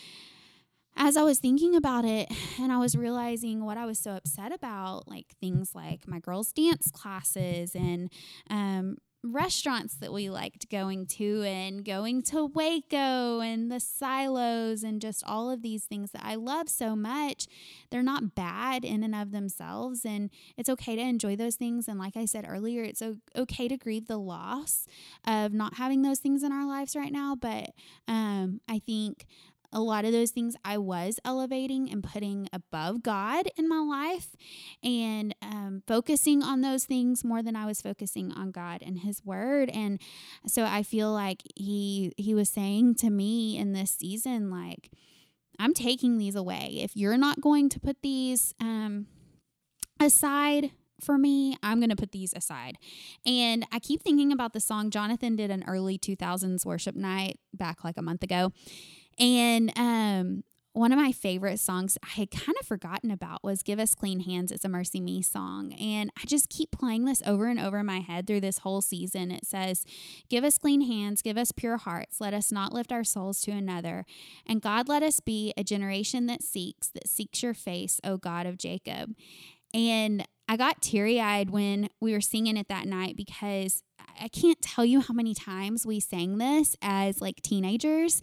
[0.97, 4.53] as I was thinking about it and I was realizing what I was so upset
[4.53, 8.11] about, like things like my girls' dance classes and
[8.51, 8.97] um,
[9.33, 15.23] restaurants that we liked going to, and going to Waco and the silos, and just
[15.27, 17.47] all of these things that I love so much.
[17.91, 21.89] They're not bad in and of themselves, and it's okay to enjoy those things.
[21.89, 23.03] And like I said earlier, it's
[23.37, 24.87] okay to grieve the loss
[25.27, 27.35] of not having those things in our lives right now.
[27.35, 27.71] But
[28.09, 29.27] um, I think
[29.73, 34.37] a lot of those things I was elevating and putting above God in my life
[34.83, 39.25] and um, focusing on those things more than I was focusing on God and His
[39.25, 39.71] Word.
[39.71, 40.01] And
[40.47, 44.91] so I feel like He He was saying to me in this season, like,
[45.59, 46.79] I'm taking these away.
[46.83, 49.07] If you're not going to put these um,
[50.01, 52.79] aside for me, I'm going to put these aside.
[53.25, 57.85] And I keep thinking about the song Jonathan did an early 2000s worship night back
[57.85, 58.53] like a month ago.
[59.19, 60.45] And um,
[60.77, 64.21] one of my favorite songs I had kind of forgotten about was Give Us Clean
[64.21, 64.53] Hands.
[64.53, 65.73] It's a MercyMe song.
[65.73, 68.83] And I just keep playing this over and over in my head through this whole
[68.83, 69.31] season.
[69.31, 69.87] It says,
[70.29, 72.21] Give us clean hands, give us pure hearts.
[72.21, 74.05] Let us not lift our souls to another.
[74.47, 78.45] And God, let us be a generation that seeks, that seeks your face, O God
[78.45, 79.15] of Jacob.
[79.73, 83.83] And I got teary eyed when we were singing it that night because
[84.21, 88.23] I can't tell you how many times we sang this as like teenagers.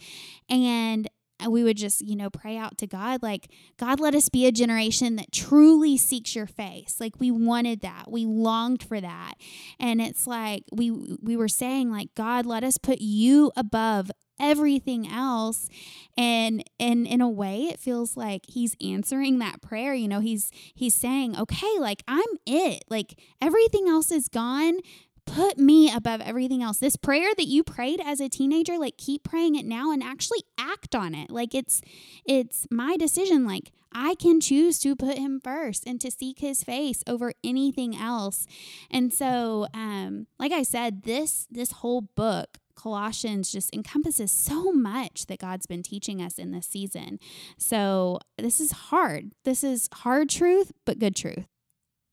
[0.49, 1.09] And
[1.51, 4.51] we would just, you know, pray out to God, like, God, let us be a
[4.51, 6.97] generation that truly seeks your face.
[6.99, 8.11] Like, we wanted that.
[8.11, 9.35] We longed for that.
[9.79, 15.07] And it's like we we were saying, like, God, let us put you above everything
[15.07, 15.69] else
[16.17, 20.49] and and in a way it feels like he's answering that prayer you know he's
[20.73, 24.79] he's saying okay like i'm it like everything else is gone
[25.25, 26.77] put me above everything else.
[26.77, 30.43] This prayer that you prayed as a teenager, like keep praying it now and actually
[30.57, 31.29] act on it.
[31.29, 31.81] Like it's
[32.25, 36.63] it's my decision like I can choose to put him first and to seek his
[36.63, 38.45] face over anything else.
[38.89, 45.27] And so um like I said, this this whole book Colossians just encompasses so much
[45.27, 47.19] that God's been teaching us in this season.
[47.57, 49.33] So, this is hard.
[49.45, 51.45] This is hard truth, but good truth.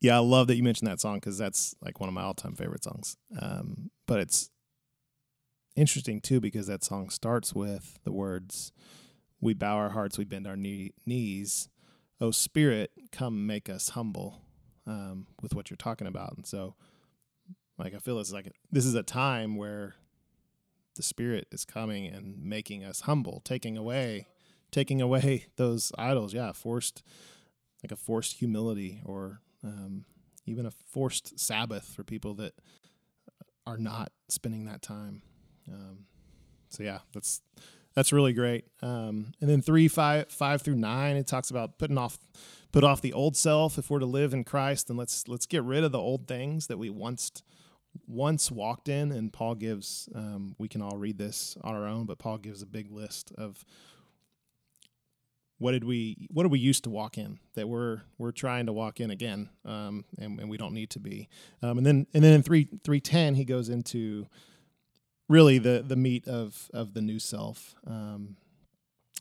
[0.01, 2.55] Yeah, I love that you mentioned that song because that's like one of my all-time
[2.55, 3.17] favorite songs.
[3.39, 4.51] Um, but it's
[5.77, 8.73] interesting too because that song starts with the words,
[9.41, 11.69] "We bow our hearts, we bend our knee- knees.
[12.21, 14.43] Oh Spirit, come make us humble."
[14.87, 16.75] Um, with what you're talking about, and so,
[17.79, 19.95] like, I feel it's like this is a time where
[20.97, 24.27] the Spirit is coming and making us humble, taking away,
[24.73, 26.33] taking away those idols.
[26.33, 27.03] Yeah, forced,
[27.85, 30.05] like a forced humility or um,
[30.47, 32.55] even a forced Sabbath for people that
[33.67, 35.23] are not spending that time.
[35.71, 36.07] Um,
[36.69, 37.43] so yeah, that's
[37.95, 38.65] that's really great.
[38.83, 42.19] Um, and then three, five, five through nine, it talks about putting off,
[42.73, 43.79] put off the old self.
[43.79, 46.69] If we're to live in Christ, then let's let's get rid of the old things
[46.69, 47.43] that we once
[48.07, 49.11] once walked in.
[49.11, 52.63] And Paul gives, um, we can all read this on our own, but Paul gives
[52.63, 53.65] a big list of
[55.61, 58.73] what did we what did we used to walk in that we're we're trying to
[58.73, 61.29] walk in again, um, and, and we don't need to be.
[61.63, 64.27] Um, and then and then in three three ten he goes into
[65.29, 67.75] really the the meat of of the new self.
[67.87, 68.37] Um,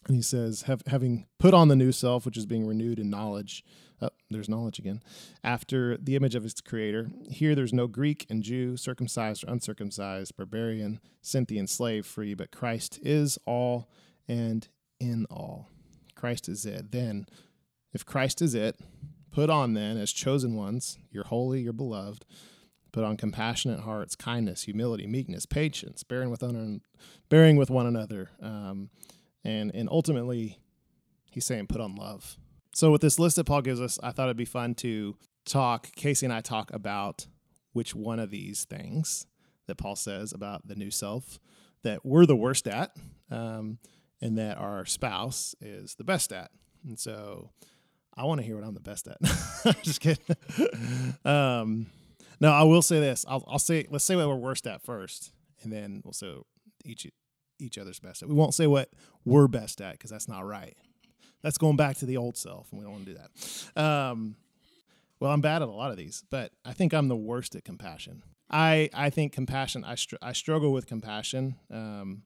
[0.08, 3.66] and he says, having put on the new self, which is being renewed in knowledge.
[4.02, 5.04] Oh, there's knowledge again.
[5.44, 7.12] After the image of its creator.
[7.30, 12.98] Here there's no Greek and Jew, circumcised or uncircumcised, barbarian, Scythian, slave, free, but Christ
[13.04, 13.90] is all
[14.26, 14.70] and
[15.02, 15.68] in all.
[16.20, 16.92] Christ is it.
[16.92, 17.26] Then,
[17.94, 18.80] if Christ is it,
[19.32, 22.26] put on then as chosen ones, you're holy, you're beloved.
[22.92, 26.82] Put on compassionate hearts, kindness, humility, meekness, patience, bearing with one,
[27.30, 28.90] bearing with one another, um,
[29.44, 30.58] and and ultimately,
[31.32, 32.38] he's saying put on love.
[32.74, 35.16] So with this list that Paul gives us, I thought it'd be fun to
[35.46, 35.92] talk.
[35.96, 37.28] Casey and I talk about
[37.74, 39.28] which one of these things
[39.68, 41.40] that Paul says about the new self
[41.84, 42.92] that we're the worst at.
[43.30, 43.78] Um,
[44.22, 46.52] and that our spouse is the best at.
[46.86, 47.52] And so
[48.16, 49.22] I want to hear what I'm the best at.
[49.84, 50.26] Just kidding.
[51.26, 51.88] um,
[52.40, 53.26] no, I will say this.
[53.28, 56.34] I'll, I'll say, let's say what we're worst at first, and then we'll say
[56.86, 57.08] each
[57.60, 58.30] each other's best at.
[58.30, 58.90] We won't say what
[59.26, 60.78] we're best at because that's not right.
[61.42, 63.82] That's going back to the old self, and we don't want to do that.
[63.82, 64.36] Um,
[65.20, 67.66] well, I'm bad at a lot of these, but I think I'm the worst at
[67.66, 68.24] compassion.
[68.50, 69.84] I I think compassion.
[69.84, 71.56] I str- I struggle with compassion.
[71.72, 72.24] Um,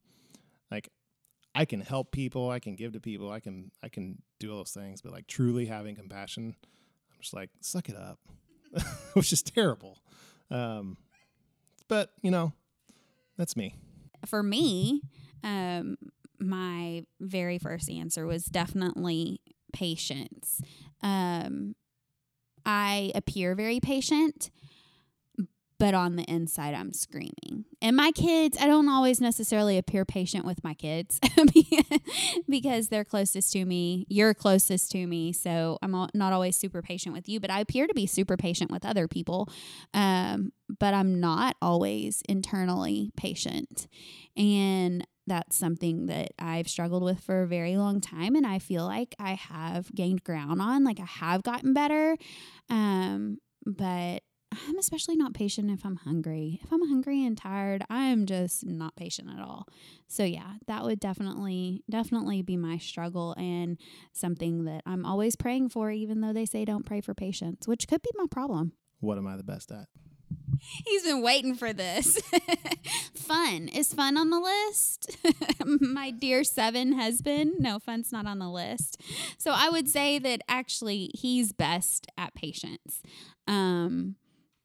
[0.71, 0.89] like
[1.55, 4.57] I can help people, I can give to people, I can I can do all
[4.57, 6.55] those things, but like truly having compassion,
[7.11, 8.19] I'm just like suck it up,
[9.13, 9.99] which is terrible.
[10.49, 10.97] Um,
[11.87, 12.53] but you know,
[13.37, 13.75] that's me.
[14.25, 15.01] For me,
[15.43, 15.97] um,
[16.39, 19.41] my very first answer was definitely
[19.73, 20.61] patience.
[21.01, 21.75] Um,
[22.65, 24.49] I appear very patient,
[25.83, 27.65] but on the inside I'm screaming.
[27.81, 31.19] And my kids, I don't always necessarily appear patient with my kids
[32.49, 34.05] because they're closest to me.
[34.07, 37.85] You're closest to me, so I'm not always super patient with you, but I appear
[37.85, 39.49] to be super patient with other people.
[39.93, 43.89] Um, but I'm not always internally patient.
[44.37, 48.85] And that's something that I've struggled with for a very long time and I feel
[48.85, 52.17] like I have gained ground on like I have gotten better
[52.69, 54.21] um but
[54.67, 56.59] I'm especially not patient if I'm hungry.
[56.63, 59.67] If I'm hungry and tired, I'm just not patient at all.
[60.07, 63.77] So yeah, that would definitely definitely be my struggle and
[64.11, 67.87] something that I'm always praying for even though they say don't pray for patience, which
[67.87, 68.73] could be my problem.
[68.99, 69.87] What am I the best at?
[70.85, 72.19] He's been waiting for this.
[73.15, 73.67] fun.
[73.67, 75.17] Is fun on the list?
[75.65, 77.55] My dear seven husband.
[77.59, 79.01] No, fun's not on the list.
[79.37, 83.01] So I would say that actually he's best at patience.
[83.47, 84.15] Um,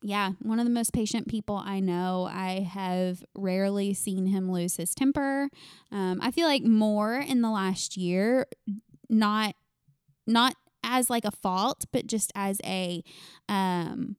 [0.03, 2.29] yeah, one of the most patient people I know.
[2.31, 5.49] I have rarely seen him lose his temper.
[5.91, 8.47] Um, I feel like more in the last year,
[9.09, 9.55] not
[10.27, 13.03] not as like a fault, but just as a
[13.49, 14.17] um,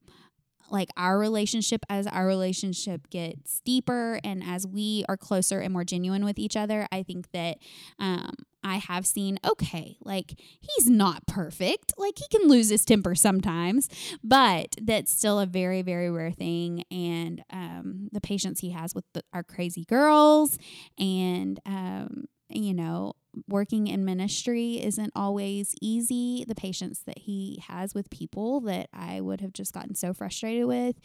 [0.71, 5.83] like our relationship as our relationship gets deeper and as we are closer and more
[5.83, 7.57] genuine with each other i think that
[7.99, 11.93] um, i have seen okay like he's not perfect.
[11.97, 13.89] Like he can lose his temper sometimes
[14.23, 16.83] but that's still a very very rare thing.
[16.91, 20.57] And um, the patience he has with the, our crazy girls
[20.97, 23.13] and um, you know
[23.47, 26.45] working in ministry isn't always easy.
[26.47, 30.65] The patience that he has with people that I would have just gotten so frustrated
[30.65, 30.95] with.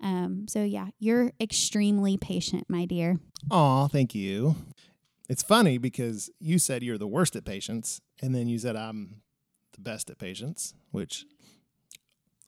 [0.00, 3.18] Um, so, yeah, you're extremely patient, my dear.
[3.50, 4.56] Aw, thank you.
[5.28, 9.22] It's funny because you said you're the worst at patience, and then you said I'm
[9.72, 11.24] the best at patience, which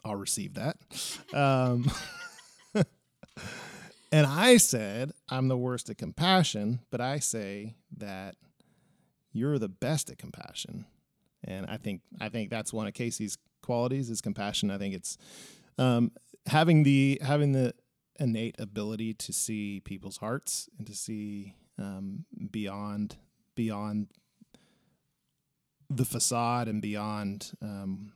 [0.05, 0.77] I'll receive that.
[1.33, 1.91] Um,
[4.13, 8.37] and I said I'm the worst at compassion, but I say that
[9.37, 10.87] you're the best at compassion.
[11.45, 14.71] And I think I think that's one of Casey's qualities is compassion.
[14.71, 15.19] I think it's
[15.79, 16.13] um,
[16.47, 17.75] having the having the
[18.19, 23.17] innate ability to see people's hearts and to see um, beyond
[23.55, 24.09] beyond
[25.89, 28.13] the facade and beyond um,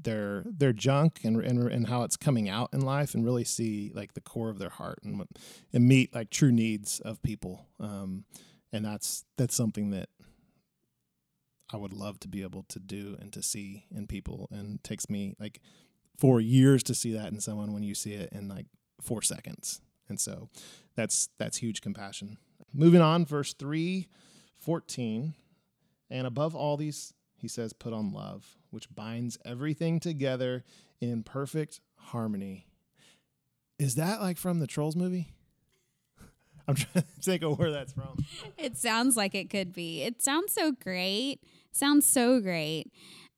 [0.00, 3.90] their their junk and, and and how it's coming out in life and really see
[3.94, 5.26] like the core of their heart and
[5.72, 8.24] and meet like true needs of people um,
[8.72, 10.08] and that's that's something that
[11.72, 15.10] I would love to be able to do and to see in people and takes
[15.10, 15.60] me like
[16.16, 18.66] four years to see that in someone when you see it in like
[19.00, 20.48] four seconds and so
[20.94, 22.38] that's that's huge compassion
[22.76, 24.06] moving on, verse 3
[24.58, 25.34] 14.
[26.10, 30.64] And above all these, he says, put on love, which binds everything together
[31.00, 32.66] in perfect harmony.
[33.78, 35.28] Is that like from the Trolls movie?
[36.68, 38.24] I'm trying to think of where that's from.
[38.56, 40.02] It sounds like it could be.
[40.02, 41.40] It sounds so great.
[41.72, 42.90] Sounds so great.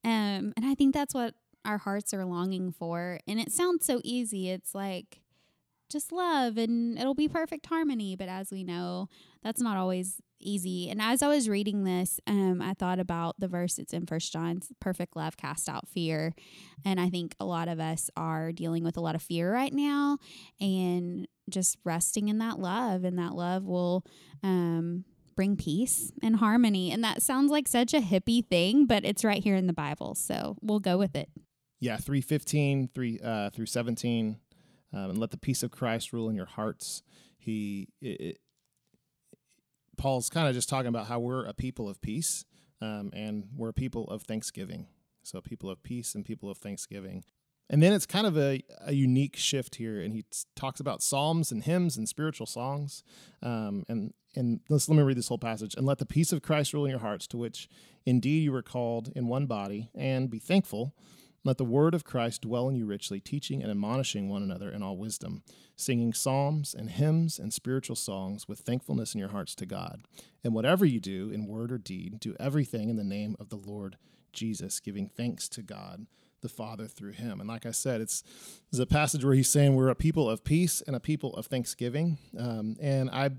[0.05, 3.21] Um, and I think that's what our hearts are longing for.
[3.27, 4.49] And it sounds so easy.
[4.49, 5.21] It's like
[5.91, 8.17] just love and it'll be perfect harmony.
[8.17, 9.09] But as we know,
[9.43, 10.91] that's not always easy.
[10.91, 14.33] And as I was reading this, um, I thought about the verse it's in First
[14.33, 16.35] John: "Perfect love cast out fear,"
[16.85, 19.73] and I think a lot of us are dealing with a lot of fear right
[19.73, 20.19] now,
[20.61, 24.05] and just resting in that love, and that love will.
[24.43, 25.05] Um,
[25.37, 29.45] bring peace and harmony and that sounds like such a hippie thing but it's right
[29.45, 31.29] here in the bible so we'll go with it
[31.79, 34.37] yeah 315 3 uh, through 17
[34.93, 37.05] um, and let the peace of christ rule in your hearts
[37.39, 38.41] he it,
[39.99, 42.45] Paul's kind of just talking about how we're a people of peace
[42.81, 44.87] um, and we're a people of thanksgiving.
[45.23, 47.25] So, people of peace and people of thanksgiving.
[47.71, 51.03] And then it's kind of a, a unique shift here, and he t- talks about
[51.03, 53.03] psalms and hymns and spiritual songs.
[53.43, 55.75] Um, and and let's, let me read this whole passage.
[55.75, 57.69] And let the peace of Christ rule in your hearts, to which
[58.07, 60.95] indeed you were called in one body, and be thankful.
[61.45, 64.83] Let the word of Christ dwell in you richly, teaching and admonishing one another in
[64.83, 65.43] all wisdom,
[65.77, 70.03] singing psalms and hymns and spiritual songs with thankfulness in your hearts to God.
[70.43, 73.57] And whatever you do, in word or deed, do everything in the name of the
[73.57, 73.97] Lord
[74.33, 76.07] Jesus, giving thanks to God
[76.41, 77.41] the Father through him.
[77.41, 78.23] And like I said, it's
[78.71, 81.47] there's a passage where he's saying we're a people of peace and a people of
[81.47, 82.19] thanksgiving.
[82.39, 83.31] Um, and I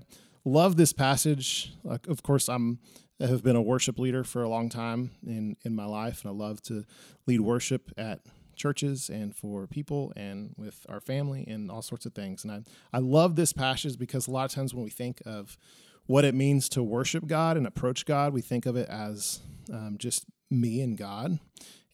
[0.44, 1.72] love this passage.
[1.84, 2.78] Like, of course, I'm
[3.22, 6.30] I have been a worship leader for a long time in, in my life, and
[6.30, 6.84] I love to
[7.26, 8.20] lead worship at
[8.56, 12.44] churches and for people and with our family and all sorts of things.
[12.44, 12.62] And I,
[12.96, 15.58] I love this passage because a lot of times when we think of
[16.06, 19.40] what it means to worship God and approach God, we think of it as
[19.72, 21.38] um, just me and God.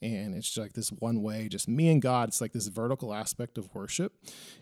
[0.01, 2.29] And it's like this one way, just me and God.
[2.29, 4.13] It's like this vertical aspect of worship.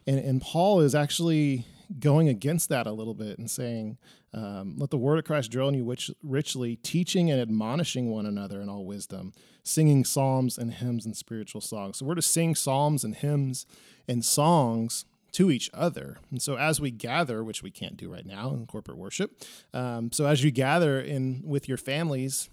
[0.06, 1.66] And, and Paul is actually
[1.98, 3.98] going against that a little bit and saying,
[4.32, 8.26] um, let the word of Christ dwell in you which, richly, teaching and admonishing one
[8.26, 9.32] another in all wisdom,
[9.62, 11.98] singing psalms and hymns and spiritual songs.
[11.98, 13.66] So we're to sing psalms and hymns
[14.08, 16.18] and songs to each other.
[16.30, 20.12] And so as we gather, which we can't do right now in corporate worship, um,
[20.12, 22.48] so as you gather in with your families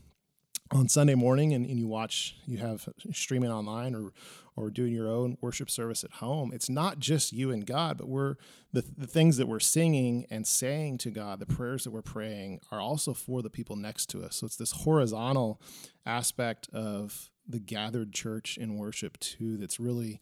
[0.72, 4.12] on Sunday morning and, and you watch, you have streaming online or
[4.58, 8.08] or doing your own worship service at home, it's not just you and God, but
[8.08, 8.36] we're
[8.74, 12.60] the, the things that we're singing and saying to God, the prayers that we're praying
[12.72, 14.36] are also for the people next to us.
[14.36, 15.62] So it's this horizontal
[16.06, 20.20] aspect of the gathered church in worship too that's really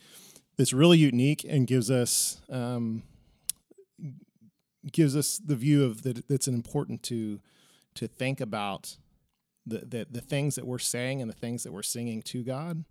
[0.58, 3.04] that's really unique and gives us um,
[4.92, 7.40] gives us the view of that that's important to
[7.96, 8.98] to think about
[9.70, 12.86] the, the the things that we're saying and the things that we're singing to God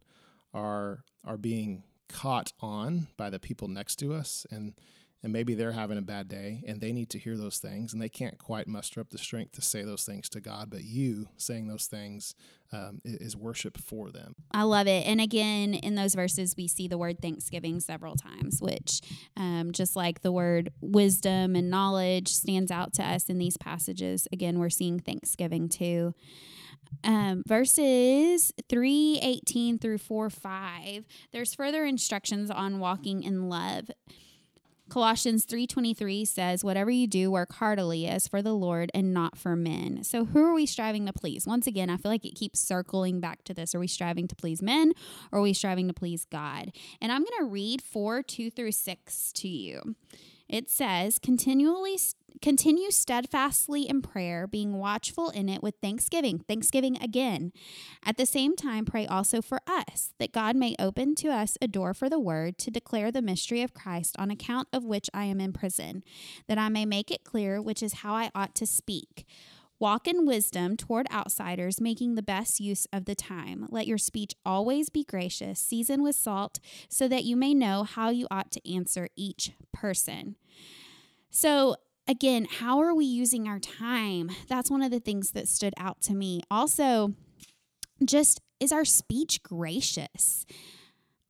[0.54, 4.46] are are being caught on by the people next to us.
[4.50, 4.74] And
[5.22, 8.00] and maybe they're having a bad day and they need to hear those things and
[8.00, 11.28] they can't quite muster up the strength to say those things to God, but you
[11.36, 12.34] saying those things
[12.72, 14.34] um, is worship for them.
[14.52, 15.06] I love it.
[15.06, 19.00] And again, in those verses, we see the word thanksgiving several times, which
[19.36, 24.28] um, just like the word wisdom and knowledge stands out to us in these passages,
[24.32, 26.14] again, we're seeing thanksgiving too
[27.04, 33.90] um, verses 318 through 4 5 there's further instructions on walking in love
[34.88, 39.54] Colossians 3:23 says whatever you do work heartily as for the Lord and not for
[39.54, 40.02] men.
[40.04, 41.46] So who are we striving to please?
[41.46, 43.74] Once again, I feel like it keeps circling back to this.
[43.74, 44.92] Are we striving to please men
[45.30, 46.72] or are we striving to please God?
[47.00, 49.94] And I'm going to read 4 2 through 6 to you.
[50.48, 51.98] It says, continually
[52.40, 56.38] continue steadfastly in prayer, being watchful in it with thanksgiving.
[56.38, 57.52] Thanksgiving again.
[58.04, 61.68] At the same time, pray also for us, that God may open to us a
[61.68, 65.24] door for the word to declare the mystery of Christ, on account of which I
[65.24, 66.02] am in prison,
[66.46, 69.26] that I may make it clear which is how I ought to speak.
[69.80, 73.66] Walk in wisdom toward outsiders, making the best use of the time.
[73.70, 76.58] Let your speech always be gracious, seasoned with salt,
[76.88, 80.34] so that you may know how you ought to answer each person.
[81.30, 81.76] So,
[82.08, 84.30] again, how are we using our time?
[84.48, 86.40] That's one of the things that stood out to me.
[86.50, 87.14] Also,
[88.04, 90.46] just is our speech gracious?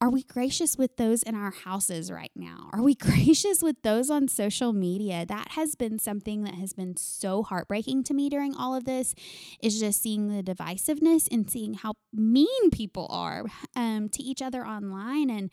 [0.00, 2.70] Are we gracious with those in our houses right now?
[2.72, 5.26] Are we gracious with those on social media?
[5.26, 9.14] That has been something that has been so heartbreaking to me during all of this
[9.60, 14.64] is just seeing the divisiveness and seeing how mean people are um, to each other
[14.64, 15.50] online and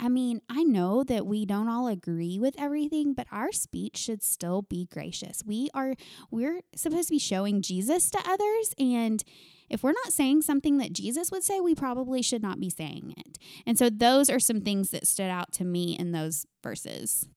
[0.00, 4.22] I, mean, I know that we don't all agree with everything, but our speech should
[4.22, 5.42] still be gracious.
[5.46, 5.94] We are
[6.30, 9.22] we're supposed to be showing Jesus to others and
[9.70, 13.14] if we're not saying something that Jesus would say, we probably should not be saying
[13.18, 13.38] it.
[13.66, 17.28] And so those are some things that stood out to me in those verses.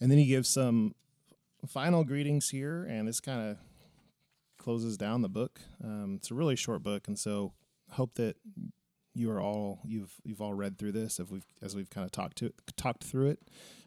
[0.00, 0.94] And then he gives some
[1.66, 3.58] final greetings here, and this kind of
[4.56, 5.60] closes down the book.
[5.82, 7.52] Um, it's a really short book, and so
[7.90, 8.36] hope that
[9.14, 12.12] you are all you've you've all read through this as we've as we've kind of
[12.12, 13.40] talked to talked through it.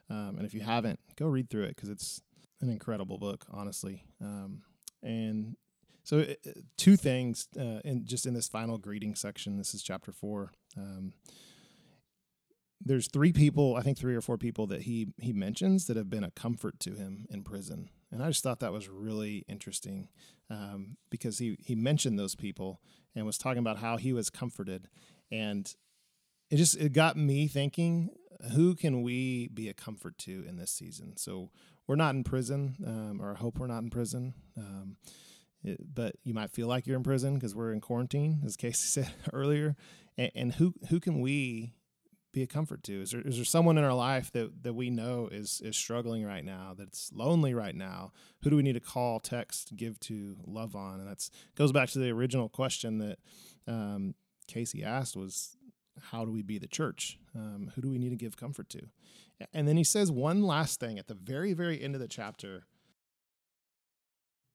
[0.09, 2.21] Um, and if you haven't, go read through it because it's
[2.61, 4.03] an incredible book, honestly.
[4.21, 4.61] Um,
[5.01, 5.55] and
[6.03, 9.57] so, uh, two things, uh, in just in this final greeting section.
[9.57, 10.51] This is chapter four.
[10.77, 11.13] Um,
[12.85, 16.09] there's three people, I think three or four people that he he mentions that have
[16.09, 20.09] been a comfort to him in prison, and I just thought that was really interesting
[20.49, 22.81] um, because he he mentioned those people
[23.15, 24.89] and was talking about how he was comforted,
[25.31, 25.73] and
[26.49, 28.09] it just it got me thinking,
[28.53, 31.17] who can we be a comfort to in this season?
[31.17, 31.51] So
[31.87, 34.33] we're not in prison, um, or I hope we're not in prison.
[34.57, 34.97] Um,
[35.63, 38.87] it, but you might feel like you're in prison because we're in quarantine, as Casey
[39.03, 39.75] said earlier.
[40.17, 41.73] And, and who who can we
[42.33, 43.01] be a comfort to?
[43.01, 46.25] Is there, is there someone in our life that, that we know is, is struggling
[46.25, 48.11] right now, that's lonely right now?
[48.41, 50.99] Who do we need to call, text, give to, love on?
[50.99, 53.19] And that's goes back to the original question that
[53.67, 54.15] um,
[54.47, 55.57] Casey asked was,
[56.11, 57.19] how do we be the church?
[57.35, 58.81] Um, who do we need to give comfort to?
[59.53, 62.63] And then he says one last thing at the very, very end of the chapter.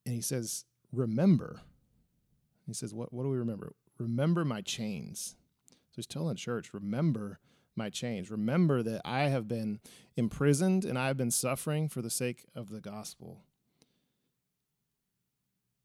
[0.05, 1.61] And he says, remember.
[2.65, 3.73] He says, what, what do we remember?
[3.97, 5.35] Remember my chains.
[5.69, 7.39] So he's telling the church, remember
[7.75, 8.31] my chains.
[8.31, 9.79] Remember that I have been
[10.15, 13.41] imprisoned and I have been suffering for the sake of the gospel.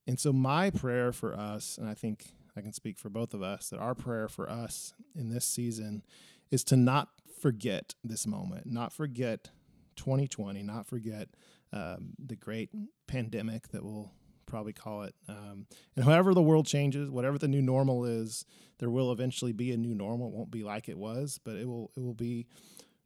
[0.07, 3.43] And so, my prayer for us, and I think I can speak for both of
[3.43, 6.05] us, that our prayer for us in this season
[6.51, 7.09] is to not
[7.41, 9.51] forget this moment, not forget
[9.97, 11.29] 2020, not forget
[11.73, 12.71] um, the great
[13.07, 14.13] pandemic that we'll
[14.47, 15.15] probably call it.
[15.29, 18.45] Um, and however the world changes, whatever the new normal is,
[18.79, 20.29] there will eventually be a new normal.
[20.29, 22.47] It won't be like it was, but it will it will be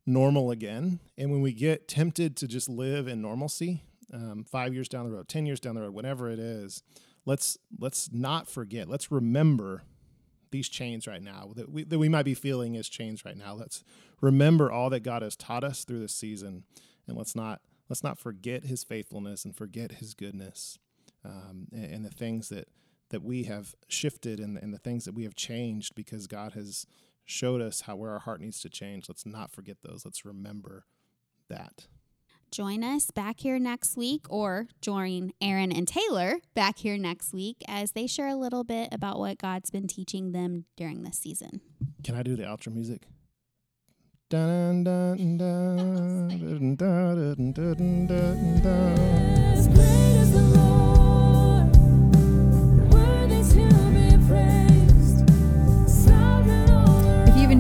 [0.07, 1.01] normal again.
[1.17, 3.83] And when we get tempted to just live in normalcy,
[4.13, 6.83] um, five years down the road, ten years down the road, whatever it is,
[7.29, 8.89] let's let's not forget.
[8.89, 9.83] Let's remember
[10.51, 13.55] these chains right now that we that we might be feeling as chains right now.
[13.55, 13.85] Let's
[14.23, 16.65] remember all that God has taught us through this season,
[17.07, 17.61] and let's not
[17.91, 20.79] let's not forget His faithfulness and forget His goodness
[21.23, 22.69] um, and, and, the things that
[23.11, 26.87] that we have shifted and, and the things that we have changed because God has
[27.27, 29.07] showed us how where our heart needs to change.
[29.07, 30.05] Let's not forget those.
[30.05, 30.87] Let's remember
[31.51, 31.89] that
[32.51, 37.57] join us back here next week or join Erin and Taylor back here next week
[37.67, 41.61] as they share a little bit about what God's been teaching them during this season.
[42.05, 43.03] Can I do the outro music?
[44.31, 46.77] Dun, dun, dun,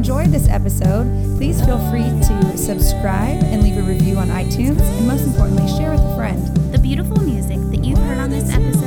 [0.09, 1.05] enjoyed this episode,
[1.37, 5.91] please feel free to subscribe and leave a review on iTunes, and most importantly, share
[5.91, 6.41] with a friend.
[6.73, 8.78] The beautiful music that you've heard on this episode